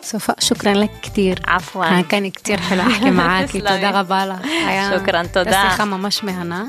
סופה, 0.04 0.34
שוכרן 0.40 0.76
לך 0.76 0.90
אה, 0.90 0.96
כן, 1.02 1.10
כתיר. 1.10 1.36
עפואן. 1.48 2.02
כאן 2.10 2.30
כתיר 2.30 2.58
חלו 2.58 2.84
אחקי 2.84 3.10
מעקי, 3.10 3.60
תודה 3.60 4.00
רבה 4.00 4.26
לך. 4.26 4.48
שוכרן, 4.98 5.28
תודה. 5.28 5.62
הייתה 5.62 5.72
שיחה 5.72 5.86
ממש 5.86 6.24
מהנה. 6.24 6.66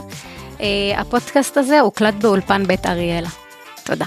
אה, 0.61 0.67
הפודקאסט 0.97 1.57
הזה 1.57 1.81
הוקלט 1.81 2.14
באולפן 2.14 2.67
בית 2.67 2.87
אריאלה. 2.87 3.29
תודה. 3.85 4.07